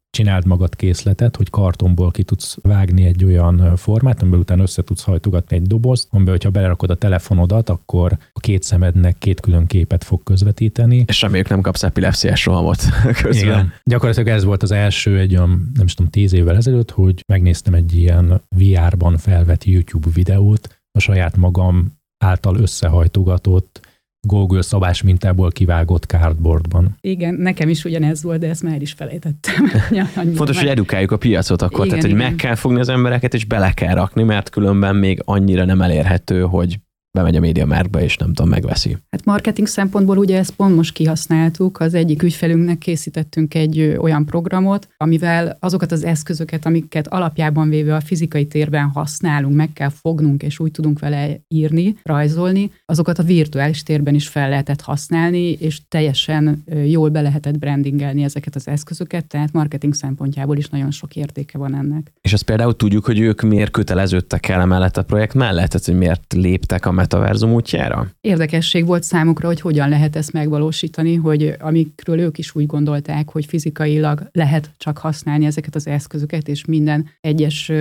csináld 0.10 0.46
magad 0.46 0.76
készletet, 0.76 1.36
hogy 1.36 1.50
kartonból 1.50 2.12
ki 2.12 2.24
tudsz 2.24 2.58
vágni 2.62 3.06
egy 3.06 3.24
olyan 3.24 3.76
formát, 3.76 4.22
amiben 4.22 4.40
utána 4.40 4.62
össze 4.62 4.84
tudsz 4.84 5.04
hajtogatni 5.04 5.56
egy 5.56 5.68
dobozt, 5.68 6.08
amiben, 6.12 6.34
hogyha 6.34 6.50
belerakod 6.50 6.90
a 6.90 6.96
telefonodat, 6.96 7.70
akkor 7.70 8.18
a 8.34 8.40
két 8.40 8.64
szemednek 8.64 9.18
két 9.18 9.40
külön 9.40 9.66
képet 9.66 10.04
fog 10.04 10.24
közvetíteni. 10.24 11.04
És 11.08 11.22
reméljük 11.22 11.50
nem 11.50 11.62
kapsz 11.62 11.84
epilepsziás 11.84 12.46
rohamot 12.46 12.82
közben. 13.22 13.48
Igen. 13.48 13.74
Gyakorlatilag 13.84 14.28
ez 14.30 14.44
volt 14.44 14.64
az 14.64 14.72
első 14.72 15.20
egy 15.20 15.36
olyan, 15.36 15.72
nem 15.74 15.86
is 15.86 15.94
tudom, 15.94 16.12
tíz 16.12 16.34
évvel 16.34 16.56
ezelőtt, 16.56 16.92
hogy 16.92 17.24
megnéztem 17.28 17.74
egy 17.74 17.96
ilyen 17.96 18.42
VR-ban 18.56 19.18
felvett 19.18 19.64
YouTube 19.64 20.08
videót, 20.14 20.80
a 20.92 21.00
saját 21.00 21.38
magam 21.38 21.98
által 22.18 22.56
összehajtogatott 22.58 23.89
Google 24.28 24.62
szabás 24.62 25.02
mintából 25.02 25.52
kivágott 25.52 26.04
cardboardban. 26.06 26.98
Igen, 27.02 27.34
nekem 27.34 27.70
is 27.70 27.84
ugyanez 27.84 28.24
volt, 28.24 28.40
de 28.40 28.50
ezt 28.50 28.64
már 28.64 28.74
el 28.74 28.82
is 28.82 28.92
felejtettem. 28.92 29.66
Fontos, 30.36 30.56
már- 30.56 30.58
hogy 30.58 30.68
edukáljuk 30.68 31.12
a 31.12 31.18
piacot 31.18 31.62
akkor, 31.62 31.86
Igen, 31.86 31.88
tehát 31.88 32.04
hogy 32.04 32.14
igen. 32.20 32.30
meg 32.30 32.36
kell 32.36 32.56
fogni 32.56 32.80
az 32.80 32.90
embereket, 32.90 33.34
és 33.34 33.46
bele 33.46 33.72
kell 33.72 33.94
rakni, 33.94 34.24
mert 34.24 34.50
különben 34.50 34.96
még 34.96 35.22
annyira 35.26 35.66
nem 35.66 35.82
elérhető, 35.82 36.42
hogy 36.42 36.80
bemegy 37.12 37.36
a 37.36 37.40
média 37.40 37.66
márkba, 37.66 38.02
és 38.02 38.18
nem 38.18 38.34
tudom, 38.34 38.50
megveszi. 38.52 38.98
Hát 39.10 39.26
marketing 39.26 39.68
szempontból 39.68 40.18
ugye 40.18 40.38
ezt 40.38 40.52
pont 40.52 40.76
most 40.76 40.94
kihasználtuk, 40.94 41.80
az 41.80 41.94
egyik 41.94 42.24
ügyfelünknek 42.24 42.78
készítettünk 42.78 43.54
egy 43.54 43.96
olyan 43.98 44.26
programot, 44.26 44.88
amivel 44.98 45.58
azokat 45.60 45.92
az 45.92 46.04
eszközöket, 46.04 46.66
amiket 46.66 47.08
alapjában 47.08 47.70
véve 47.70 47.96
a 47.96 48.02
fizikai 48.02 48.48
térben 48.48 48.90
használunk, 48.90 49.56
meg 49.56 49.74
kell 49.74 49.90
fognunk, 49.90 50.44
és 50.44 50.60
úgy 50.60 50.72
tudunk 50.72 51.00
vele 51.00 51.40
írni, 51.48 51.96
rajzolni, 52.04 52.72
azokat 52.86 53.20
a 53.20 53.24
virtuális 53.24 53.84
térben 53.84 54.16
is 54.16 54.28
fel 54.28 54.50
lehetett 54.50 54.82
használni, 54.82 55.52
és 55.52 55.82
teljesen 55.88 56.64
jól 56.86 57.10
be 57.10 57.22
lehetett 57.22 57.58
brandingelni 57.58 58.24
ezeket 58.24 58.56
az 58.56 58.68
eszközöket, 58.68 59.26
tehát 59.26 59.54
marketing 59.54 59.94
szempontjából 59.94 60.58
is 60.58 60.70
nagyon 60.70 60.92
sok 60.92 61.16
értéke 61.16 61.58
van 61.58 61.76
ennek. 61.76 62.12
És 62.22 62.34
azt 62.34 62.44
például 62.44 62.76
tudjuk, 62.76 63.06
hogy 63.06 63.20
ők 63.20 63.42
miért 63.42 63.72
köteleződtek 63.72 64.48
el 64.48 64.62
emellett 64.62 64.98
a 64.98 65.04
projekt 65.04 65.34
mellett, 65.34 65.70
tehát 65.70 65.86
hogy 65.86 65.98
miért 65.98 66.34
léptek 66.34 66.86
a 66.86 66.92
metaverzum 67.00 67.54
útjára? 67.54 68.08
Érdekesség 68.22 68.86
volt 68.86 69.04
számukra, 69.04 69.48
hogy 69.48 69.62
hogyan 69.62 69.90
lehet 69.90 70.16
ezt 70.16 70.34
megvalósítani, 70.34 71.16
hogy 71.16 71.56
amikről 71.60 72.20
ők 72.20 72.38
is 72.38 72.56
úgy 72.56 72.66
gondolták, 72.66 73.30
hogy 73.30 73.46
fizikailag 73.46 74.30
lehet 74.32 74.72
csak 74.78 74.98
használni 74.98 75.46
ezeket 75.46 75.76
az 75.76 75.88
eszközöket, 75.88 76.48
és 76.48 76.66
minden 76.66 77.10
egyes 77.22 77.72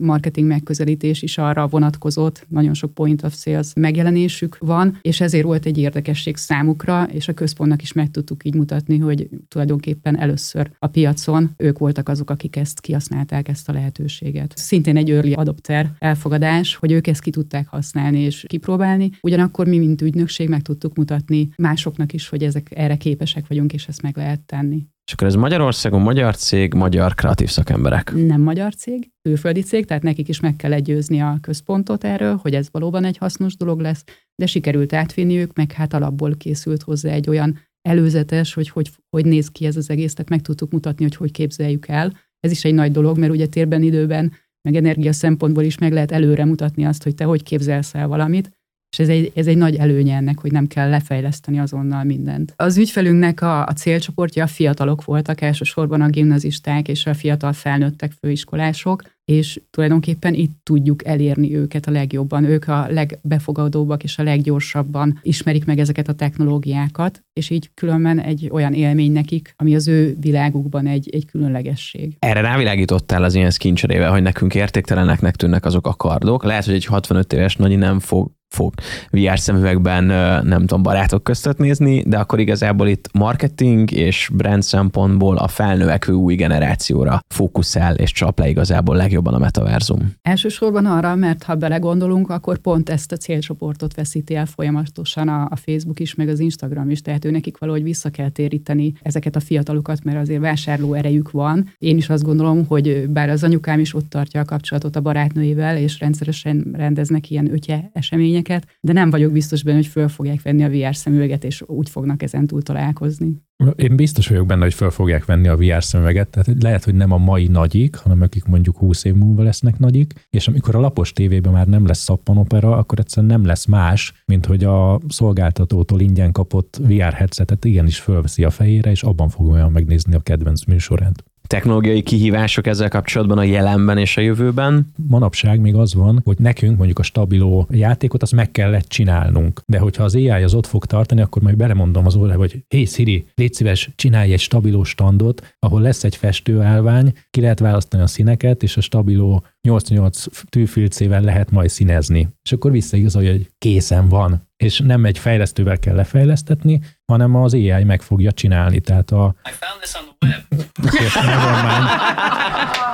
marketing 0.00 0.46
megközelítés 0.46 1.22
is 1.22 1.38
arra 1.38 1.66
vonatkozott, 1.66 2.46
nagyon 2.48 2.74
sok 2.74 2.94
point 2.94 3.22
of 3.22 3.34
sales 3.36 3.66
megjelenésük 3.74 4.56
van, 4.60 4.98
és 5.02 5.20
ezért 5.20 5.44
volt 5.44 5.66
egy 5.66 5.78
érdekesség 5.78 6.36
számukra, 6.36 7.08
és 7.12 7.28
a 7.28 7.32
központnak 7.32 7.82
is 7.82 7.92
meg 7.92 8.10
tudtuk 8.10 8.44
így 8.44 8.54
mutatni, 8.54 8.98
hogy 8.98 9.28
tulajdonképpen 9.48 10.18
először 10.18 10.70
a 10.78 10.86
piacon 10.86 11.50
ők 11.56 11.78
voltak 11.78 12.08
azok, 12.08 12.30
akik 12.30 12.56
ezt 12.56 12.80
kihasználták, 12.80 13.48
ezt 13.48 13.68
a 13.68 13.72
lehetőséget. 13.72 14.52
Szintén 14.56 14.96
egy 14.96 15.10
early 15.10 15.32
adopter 15.32 15.90
elfogadás, 15.98 16.74
hogy 16.74 16.92
ők 16.92 17.06
ezt 17.06 17.20
ki 17.20 17.30
tudták 17.30 17.68
használni 17.68 18.20
és 18.20 18.44
kipróbálni, 18.68 19.10
ugyanakkor 19.20 19.66
mi, 19.66 19.78
mint 19.78 20.02
ügynökség 20.02 20.48
meg 20.48 20.62
tudtuk 20.62 20.96
mutatni 20.96 21.48
másoknak 21.56 22.12
is, 22.12 22.28
hogy 22.28 22.42
ezek 22.42 22.68
erre 22.74 22.96
képesek 22.96 23.46
vagyunk, 23.46 23.72
és 23.72 23.86
ezt 23.86 24.02
meg 24.02 24.16
lehet 24.16 24.40
tenni. 24.40 24.86
És 25.06 25.12
akkor 25.12 25.26
ez 25.26 25.34
Magyarországon 25.34 26.00
magyar 26.00 26.36
cég, 26.36 26.74
magyar 26.74 27.14
kreatív 27.14 27.48
szakemberek. 27.48 28.12
Nem 28.26 28.40
magyar 28.40 28.74
cég, 28.74 29.10
külföldi 29.22 29.60
cég, 29.60 29.86
tehát 29.86 30.02
nekik 30.02 30.28
is 30.28 30.40
meg 30.40 30.56
kell 30.56 30.70
legyőzni 30.70 31.20
a 31.20 31.38
központot 31.40 32.04
erről, 32.04 32.36
hogy 32.42 32.54
ez 32.54 32.68
valóban 32.70 33.04
egy 33.04 33.16
hasznos 33.16 33.56
dolog 33.56 33.80
lesz, 33.80 34.04
de 34.34 34.46
sikerült 34.46 34.92
átvinniük, 34.92 35.54
meg 35.54 35.72
hát 35.72 35.94
alapból 35.94 36.34
készült 36.36 36.82
hozzá 36.82 37.10
egy 37.10 37.28
olyan 37.28 37.58
előzetes, 37.88 38.54
hogy 38.54 38.68
hogy, 38.68 38.90
hogy 39.10 39.24
néz 39.24 39.48
ki 39.48 39.66
ez 39.66 39.76
az 39.76 39.90
egész, 39.90 40.14
tehát 40.14 40.30
meg 40.30 40.42
tudtuk 40.42 40.72
mutatni, 40.72 41.04
hogy 41.04 41.16
hogy 41.16 41.30
képzeljük 41.30 41.88
el. 41.88 42.16
Ez 42.40 42.50
is 42.50 42.64
egy 42.64 42.74
nagy 42.74 42.92
dolog, 42.92 43.18
mert 43.18 43.32
ugye 43.32 43.46
térben, 43.46 43.82
időben, 43.82 44.32
meg 44.62 44.76
energia 44.76 45.12
szempontból 45.12 45.62
is 45.62 45.78
meg 45.78 45.92
lehet 45.92 46.12
előre 46.12 46.44
mutatni 46.44 46.84
azt, 46.84 47.02
hogy 47.02 47.14
te 47.14 47.24
hogy 47.24 47.42
képzelsz 47.42 47.94
el 47.94 48.08
valamit, 48.08 48.57
És 48.90 48.98
ez 48.98 49.08
egy, 49.08 49.32
ez 49.34 49.46
egy 49.46 49.56
nagy 49.56 49.76
előnye 49.76 50.16
ennek, 50.16 50.38
hogy 50.38 50.52
nem 50.52 50.66
kell 50.66 50.88
lefejleszteni 50.88 51.58
azonnal 51.58 52.04
mindent. 52.04 52.52
Az 52.56 52.76
ügyfelünknek 52.76 53.42
a, 53.42 53.66
a 53.66 53.72
célcsoportja 53.72 54.44
a 54.44 54.46
fiatalok 54.46 55.04
voltak, 55.04 55.40
elsősorban 55.40 56.00
a 56.00 56.08
gimnazisták 56.08 56.88
és 56.88 57.06
a 57.06 57.14
fiatal 57.14 57.52
felnőttek 57.52 58.12
főiskolások, 58.20 59.02
és 59.24 59.60
tulajdonképpen 59.70 60.34
itt 60.34 60.60
tudjuk 60.62 61.06
elérni 61.06 61.56
őket 61.56 61.86
a 61.86 61.90
legjobban. 61.90 62.44
Ők 62.44 62.68
a 62.68 62.86
legbefogadóbbak 62.90 64.02
és 64.02 64.18
a 64.18 64.22
leggyorsabban 64.22 65.18
ismerik 65.22 65.64
meg 65.64 65.78
ezeket 65.78 66.08
a 66.08 66.12
technológiákat, 66.12 67.22
és 67.32 67.50
így 67.50 67.70
különben 67.74 68.20
egy 68.20 68.48
olyan 68.52 68.72
élmény 68.72 69.12
nekik, 69.12 69.52
ami 69.56 69.74
az 69.74 69.88
ő 69.88 70.16
világukban 70.20 70.86
egy, 70.86 71.08
egy 71.12 71.26
különlegesség. 71.26 72.16
Erre 72.18 72.40
rávilágítottál 72.40 73.24
az 73.24 73.34
ilyen 73.34 73.50
skincserével, 73.50 74.10
hogy 74.10 74.22
nekünk 74.22 74.54
értékteleneknek 74.54 75.36
tűnnek 75.36 75.64
azok 75.64 75.86
a 75.86 75.94
kardok. 75.94 76.44
Lehet, 76.44 76.64
hogy 76.64 76.74
egy 76.74 76.84
65 76.84 77.32
éves 77.32 77.56
nagyi 77.56 77.76
nem 77.76 78.00
fog 78.00 78.30
fog 78.48 78.74
VR 79.10 79.38
szemüvegben, 79.38 80.04
nem 80.44 80.60
tudom, 80.60 80.82
barátok 80.82 81.22
között 81.22 81.58
nézni, 81.58 82.02
de 82.06 82.18
akkor 82.18 82.40
igazából 82.40 82.88
itt 82.88 83.08
marketing 83.12 83.90
és 83.90 84.30
brand 84.32 84.62
szempontból 84.62 85.36
a 85.36 85.48
felnövekvő 85.48 86.12
új 86.12 86.34
generációra 86.34 87.20
fókuszál 87.28 87.94
és 87.94 88.12
csap 88.12 88.38
le 88.38 88.48
igazából 88.48 88.96
legjobban 88.96 89.34
a 89.34 89.38
metaverzum. 89.38 90.12
Elsősorban 90.22 90.86
arra, 90.86 91.14
mert 91.14 91.42
ha 91.42 91.54
belegondolunk, 91.54 92.30
akkor 92.30 92.58
pont 92.58 92.90
ezt 92.90 93.12
a 93.12 93.16
célcsoportot 93.16 93.94
veszíti 93.94 94.34
el 94.34 94.46
folyamatosan 94.46 95.28
a, 95.28 95.42
a 95.50 95.56
Facebook 95.56 96.00
is, 96.00 96.14
meg 96.14 96.28
az 96.28 96.38
Instagram 96.38 96.90
is, 96.90 97.00
tehát 97.00 97.24
ő 97.24 97.30
nekik 97.30 97.58
valahogy 97.58 97.82
vissza 97.82 98.10
kell 98.10 98.28
téríteni 98.28 98.92
ezeket 99.02 99.36
a 99.36 99.40
fiatalokat, 99.40 100.04
mert 100.04 100.18
azért 100.18 100.40
vásárló 100.40 100.94
erejük 100.94 101.30
van. 101.30 101.72
Én 101.78 101.96
is 101.96 102.08
azt 102.08 102.24
gondolom, 102.24 102.66
hogy 102.66 103.08
bár 103.08 103.28
az 103.28 103.44
anyukám 103.44 103.80
is 103.80 103.94
ott 103.94 104.08
tartja 104.08 104.40
a 104.40 104.44
kapcsolatot 104.44 104.96
a 104.96 105.00
barátnőivel, 105.00 105.76
és 105.76 105.98
rendszeresen 105.98 106.66
rendeznek 106.72 107.30
ilyen 107.30 107.52
ötje 107.52 107.90
eseményeket, 107.92 108.37
eseményeket, 108.38 108.78
de 108.80 108.92
nem 108.92 109.10
vagyok 109.10 109.32
biztos 109.32 109.62
benne, 109.62 109.76
hogy 109.76 109.86
föl 109.86 110.08
fogják 110.08 110.42
venni 110.42 110.64
a 110.64 110.68
VR 110.68 110.96
szemüveget, 110.96 111.44
és 111.44 111.62
úgy 111.66 111.90
fognak 111.90 112.22
ezen 112.22 112.46
túl 112.46 112.62
találkozni. 112.62 113.42
Én 113.76 113.96
biztos 113.96 114.28
vagyok 114.28 114.46
benne, 114.46 114.62
hogy 114.62 114.74
föl 114.74 114.90
fogják 114.90 115.24
venni 115.24 115.48
a 115.48 115.56
VR 115.56 115.84
szemüveget, 115.84 116.28
tehát 116.28 116.62
lehet, 116.62 116.84
hogy 116.84 116.94
nem 116.94 117.12
a 117.12 117.16
mai 117.16 117.46
nagyik, 117.46 117.96
hanem 117.96 118.22
akik 118.22 118.44
mondjuk 118.44 118.76
20 118.76 119.04
év 119.04 119.14
múlva 119.14 119.42
lesznek 119.42 119.78
nagyik, 119.78 120.26
és 120.30 120.48
amikor 120.48 120.74
a 120.74 120.80
lapos 120.80 121.12
tévében 121.12 121.52
már 121.52 121.66
nem 121.66 121.86
lesz 121.86 122.02
szappanopera, 122.02 122.76
akkor 122.76 122.98
egyszerűen 122.98 123.32
nem 123.32 123.46
lesz 123.46 123.66
más, 123.66 124.22
mint 124.24 124.46
hogy 124.46 124.64
a 124.64 125.00
szolgáltatótól 125.08 126.00
ingyen 126.00 126.32
kapott 126.32 126.80
VR 126.82 127.12
headsetet 127.12 127.64
igenis 127.64 128.00
fölveszi 128.00 128.44
a 128.44 128.50
fejére, 128.50 128.90
és 128.90 129.02
abban 129.02 129.28
fog 129.28 129.46
olyan 129.46 129.72
megnézni 129.72 130.14
a 130.14 130.20
kedvenc 130.20 130.64
műsorát 130.64 131.24
technológiai 131.48 132.02
kihívások 132.02 132.66
ezzel 132.66 132.88
kapcsolatban 132.88 133.38
a 133.38 133.42
jelenben 133.42 133.98
és 133.98 134.16
a 134.16 134.20
jövőben? 134.20 134.92
Manapság 135.08 135.60
még 135.60 135.74
az 135.74 135.94
van, 135.94 136.20
hogy 136.24 136.38
nekünk 136.38 136.76
mondjuk 136.76 136.98
a 136.98 137.02
stabiló 137.02 137.66
játékot 137.70 138.22
azt 138.22 138.34
meg 138.34 138.50
kellett 138.50 138.88
csinálnunk. 138.88 139.62
De 139.66 139.78
hogyha 139.78 140.04
az 140.04 140.14
AI 140.14 140.28
az 140.28 140.54
ott 140.54 140.66
fog 140.66 140.84
tartani, 140.84 141.20
akkor 141.20 141.42
majd 141.42 141.56
belemondom 141.56 142.06
az 142.06 142.16
órába, 142.16 142.38
hogy 142.38 142.64
hé 142.68 142.84
Siri, 142.84 143.26
légy 143.34 143.54
szíves, 143.54 143.90
csinálj 143.96 144.32
egy 144.32 144.40
stabiló 144.40 144.84
standot, 144.84 145.54
ahol 145.58 145.80
lesz 145.80 146.04
egy 146.04 146.16
festőállvány, 146.16 147.12
ki 147.30 147.40
lehet 147.40 147.58
választani 147.58 148.02
a 148.02 148.06
színeket, 148.06 148.62
és 148.62 148.76
a 148.76 148.80
stabiló 148.80 149.44
88 149.60 150.24
tűfilcével 150.48 151.20
lehet 151.20 151.50
majd 151.50 151.68
színezni. 151.68 152.28
És 152.42 152.52
akkor 152.52 152.70
visszaigazolja, 152.70 153.30
hogy 153.30 153.50
készen 153.58 154.08
van. 154.08 154.47
És 154.64 154.78
nem 154.78 155.04
egy 155.04 155.18
fejlesztővel 155.18 155.78
kell 155.78 155.94
lefejlesztetni, 155.94 156.80
hanem 157.06 157.34
az 157.34 157.54
AI 157.54 157.84
meg 157.84 158.02
fogja 158.02 158.32
csinálni. 158.32 158.80
Tehát 158.80 159.10
a... 159.10 159.34
I 159.44 159.50
found 159.50 159.80
this 159.80 159.94
on 159.94 160.02
the 160.18 160.28
web. 160.28 160.42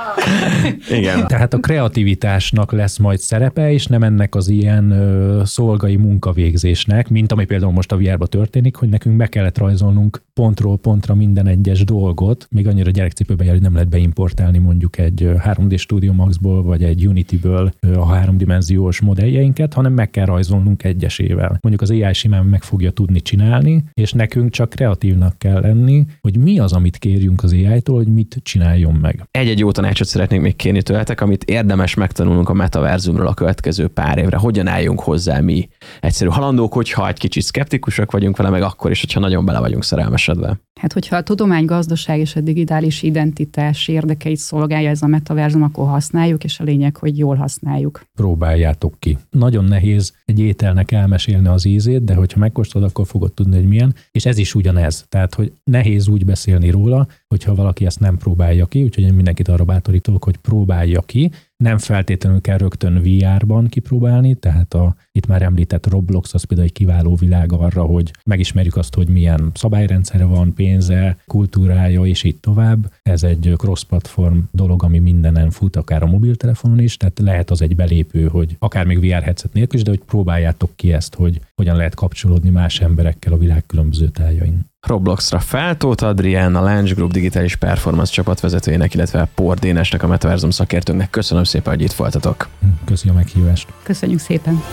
Igen. 0.97 1.27
Tehát 1.27 1.53
a 1.53 1.59
kreativitásnak 1.59 2.71
lesz 2.71 2.97
majd 2.97 3.19
szerepe, 3.19 3.71
és 3.71 3.85
nem 3.85 4.03
ennek 4.03 4.35
az 4.35 4.47
ilyen 4.47 4.91
ö, 4.91 5.41
szolgai 5.45 5.95
munkavégzésnek, 5.95 7.09
mint 7.09 7.31
ami 7.31 7.45
például 7.45 7.71
most 7.71 7.91
a 7.91 7.97
vr 7.97 8.27
történik, 8.27 8.75
hogy 8.75 8.89
nekünk 8.89 9.17
be 9.17 9.27
kellett 9.27 9.57
rajzolnunk 9.57 10.23
pontról 10.33 10.77
pontra 10.77 11.15
minden 11.15 11.47
egyes 11.47 11.83
dolgot, 11.83 12.47
még 12.49 12.67
annyira 12.67 12.91
gyerekcipőbe 12.91 13.43
jár, 13.43 13.53
hogy 13.53 13.61
nem 13.61 13.73
lehet 13.73 13.89
beimportálni 13.89 14.57
mondjuk 14.57 14.97
egy 14.97 15.29
3D 15.37 15.77
Studio 15.77 16.13
Maxból, 16.13 16.63
vagy 16.63 16.83
egy 16.83 17.07
Unity-ből 17.07 17.71
a 17.95 18.05
háromdimenziós 18.05 19.01
modelljeinket, 19.01 19.73
hanem 19.73 19.93
meg 19.93 20.09
kell 20.09 20.25
rajzolnunk 20.25 20.83
egyesével. 20.83 21.57
Mondjuk 21.61 21.81
az 21.81 21.89
AI 21.89 22.13
simán 22.13 22.45
meg 22.45 22.63
fogja 22.63 22.91
tudni 22.91 23.21
csinálni, 23.21 23.83
és 23.93 24.11
nekünk 24.11 24.51
csak 24.51 24.69
kreatívnak 24.69 25.37
kell 25.37 25.61
lenni, 25.61 26.05
hogy 26.21 26.37
mi 26.37 26.59
az, 26.59 26.73
amit 26.73 26.97
kérjünk 26.97 27.43
az 27.43 27.51
AI-tól, 27.53 27.95
hogy 27.95 28.13
mit 28.13 28.39
csináljon 28.43 28.93
meg. 28.93 29.27
Egy-egy 29.31 29.59
jó 29.59 29.71
tanácsot 29.71 30.07
szeretnék 30.15 30.41
még 30.41 30.55
kérni 30.55 30.81
tőletek, 30.81 31.21
amit 31.21 31.43
érdemes 31.43 31.93
megtanulnunk 31.93 32.49
a 32.49 32.53
metaverzumról 32.53 33.27
a 33.27 33.33
következő 33.33 33.87
pár 33.87 34.17
évre. 34.17 34.37
Hogyan 34.37 34.67
álljunk 34.67 34.99
hozzá 34.99 35.39
mi 35.39 35.69
egyszerű 36.01 36.29
halandók, 36.29 36.73
hogyha 36.73 37.07
egy 37.07 37.19
kicsit 37.19 37.43
szkeptikusak 37.43 38.11
vagyunk 38.11 38.37
vele, 38.37 38.49
meg 38.49 38.61
akkor 38.61 38.91
is, 38.91 39.01
hogyha 39.01 39.19
nagyon 39.19 39.45
bele 39.45 39.59
vagyunk 39.59 39.83
szerelmesedve. 39.83 40.59
Hát, 40.79 40.93
hogyha 40.93 41.15
a 41.15 41.23
tudomány, 41.23 41.65
gazdaság 41.65 42.19
és 42.19 42.35
a 42.35 42.41
digitális 42.41 43.03
identitás 43.03 43.87
érdekeit 43.87 44.37
szolgálja 44.37 44.89
ez 44.89 45.01
a 45.01 45.07
metaverzum, 45.07 45.63
akkor 45.63 45.87
használjuk, 45.87 46.43
és 46.43 46.59
a 46.59 46.63
lényeg, 46.63 46.97
hogy 46.97 47.17
jól 47.17 47.35
használjuk. 47.35 48.01
Próbáljátok 48.13 48.93
ki. 48.99 49.17
Nagyon 49.29 49.63
nehéz 49.65 50.13
egy 50.25 50.39
ételnek 50.39 50.91
elmesélni 50.91 51.47
az 51.47 51.65
ízét, 51.65 52.03
de 52.03 52.13
hogyha 52.13 52.39
megkóstolod, 52.39 52.89
akkor 52.89 53.05
fogod 53.05 53.33
tudni, 53.33 53.55
hogy 53.55 53.67
milyen. 53.67 53.95
És 54.11 54.25
ez 54.25 54.37
is 54.37 54.55
ugyanez. 54.55 55.05
Tehát, 55.09 55.35
hogy 55.35 55.51
nehéz 55.63 56.07
úgy 56.07 56.25
beszélni 56.25 56.69
róla, 56.69 57.07
hogyha 57.27 57.55
valaki 57.55 57.85
ezt 57.85 57.99
nem 57.99 58.17
próbálja 58.17 58.65
ki, 58.65 58.83
úgyhogy 58.83 59.03
én 59.03 59.13
mindenkit 59.13 59.47
arra 59.47 59.63
bátorítok, 60.05 60.23
hogy 60.23 60.37
próbálja 60.37 61.01
ki, 61.01 61.31
nem 61.57 61.77
feltétlenül 61.77 62.41
kell 62.41 62.57
rögtön 62.57 63.01
VR-ban 63.01 63.67
kipróbálni, 63.67 64.35
tehát 64.35 64.73
a 64.73 64.95
itt 65.11 65.27
már 65.27 65.41
említett 65.41 65.87
Roblox 65.87 66.33
az 66.33 66.43
például 66.43 66.67
egy 66.67 66.73
kiváló 66.73 67.15
világ 67.15 67.51
arra, 67.51 67.83
hogy 67.83 68.11
megismerjük 68.25 68.75
azt, 68.75 68.95
hogy 68.95 69.07
milyen 69.07 69.51
szabályrendszere 69.53 70.25
van, 70.25 70.53
pénze, 70.53 71.17
kultúrája, 71.25 72.05
és 72.05 72.23
így 72.23 72.35
tovább. 72.35 72.91
Ez 73.01 73.23
egy 73.23 73.53
cross-platform 73.57 74.37
dolog, 74.51 74.83
ami 74.83 74.99
mindenen 74.99 75.49
fut, 75.49 75.75
akár 75.75 76.03
a 76.03 76.07
mobiltelefonon 76.07 76.79
is, 76.79 76.97
tehát 76.97 77.19
lehet 77.19 77.49
az 77.49 77.61
egy 77.61 77.75
belépő, 77.75 78.27
hogy 78.27 78.55
akár 78.59 78.85
még 78.85 78.99
VR 78.99 79.23
headset 79.23 79.53
nélkül 79.53 79.79
is, 79.79 79.85
de 79.85 79.89
hogy 79.89 80.01
próbáljátok 80.05 80.71
ki 80.75 80.93
ezt, 80.93 81.15
hogy 81.15 81.39
hogyan 81.55 81.75
lehet 81.75 81.95
kapcsolódni 81.95 82.49
más 82.49 82.79
emberekkel 82.79 83.33
a 83.33 83.37
világ 83.37 83.65
különböző 83.65 84.07
tájain. 84.07 84.65
Robloxra 84.85 85.39
feltót 85.39 86.01
Adrián, 86.01 86.55
a 86.55 86.61
Launch 86.61 86.93
Group 86.93 87.11
digitális 87.11 87.55
performance 87.55 88.11
csapatvezetőjének, 88.11 88.93
illetve 88.93 89.27
Por 89.35 89.57
Dénesnek, 89.57 90.03
a 90.03 90.07
Metaversum 90.07 90.49
szakértőnknek. 90.49 91.09
Köszönöm 91.09 91.43
szépen, 91.43 91.73
hogy 91.73 91.81
itt 91.81 91.93
voltatok. 91.93 92.47
Köszönöm 92.85 93.15
a 93.15 93.17
meghívást. 93.17 93.67
Köszönjük 93.83 94.19
szépen. 94.19 94.63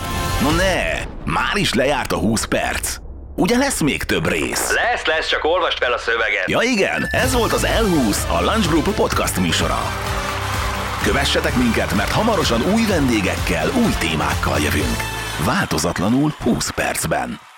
No 0.42 0.50
ne, 0.50 1.04
már 1.32 1.56
is 1.56 1.74
lejárt 1.74 2.12
a 2.12 2.16
20 2.16 2.44
perc. 2.44 2.96
Ugye 3.36 3.56
lesz 3.56 3.80
még 3.80 4.02
több 4.02 4.28
rész? 4.28 4.72
Lesz, 4.74 5.04
lesz, 5.06 5.28
csak 5.28 5.44
olvast 5.44 5.78
fel 5.78 5.92
a 5.92 5.98
szöveget. 5.98 6.48
Ja 6.48 6.60
igen, 6.62 7.06
ez 7.10 7.32
volt 7.34 7.52
az 7.52 7.66
L20, 7.66 8.16
a 8.40 8.44
Lunch 8.44 8.68
Group 8.68 8.94
podcast 8.94 9.40
műsora. 9.40 9.78
Kövessetek 11.02 11.56
minket, 11.56 11.94
mert 11.94 12.10
hamarosan 12.10 12.60
új 12.74 12.82
vendégekkel, 12.88 13.68
új 13.84 13.92
témákkal 13.98 14.58
jövünk. 14.58 14.96
Változatlanul 15.44 16.34
20 16.38 16.70
percben. 16.70 17.51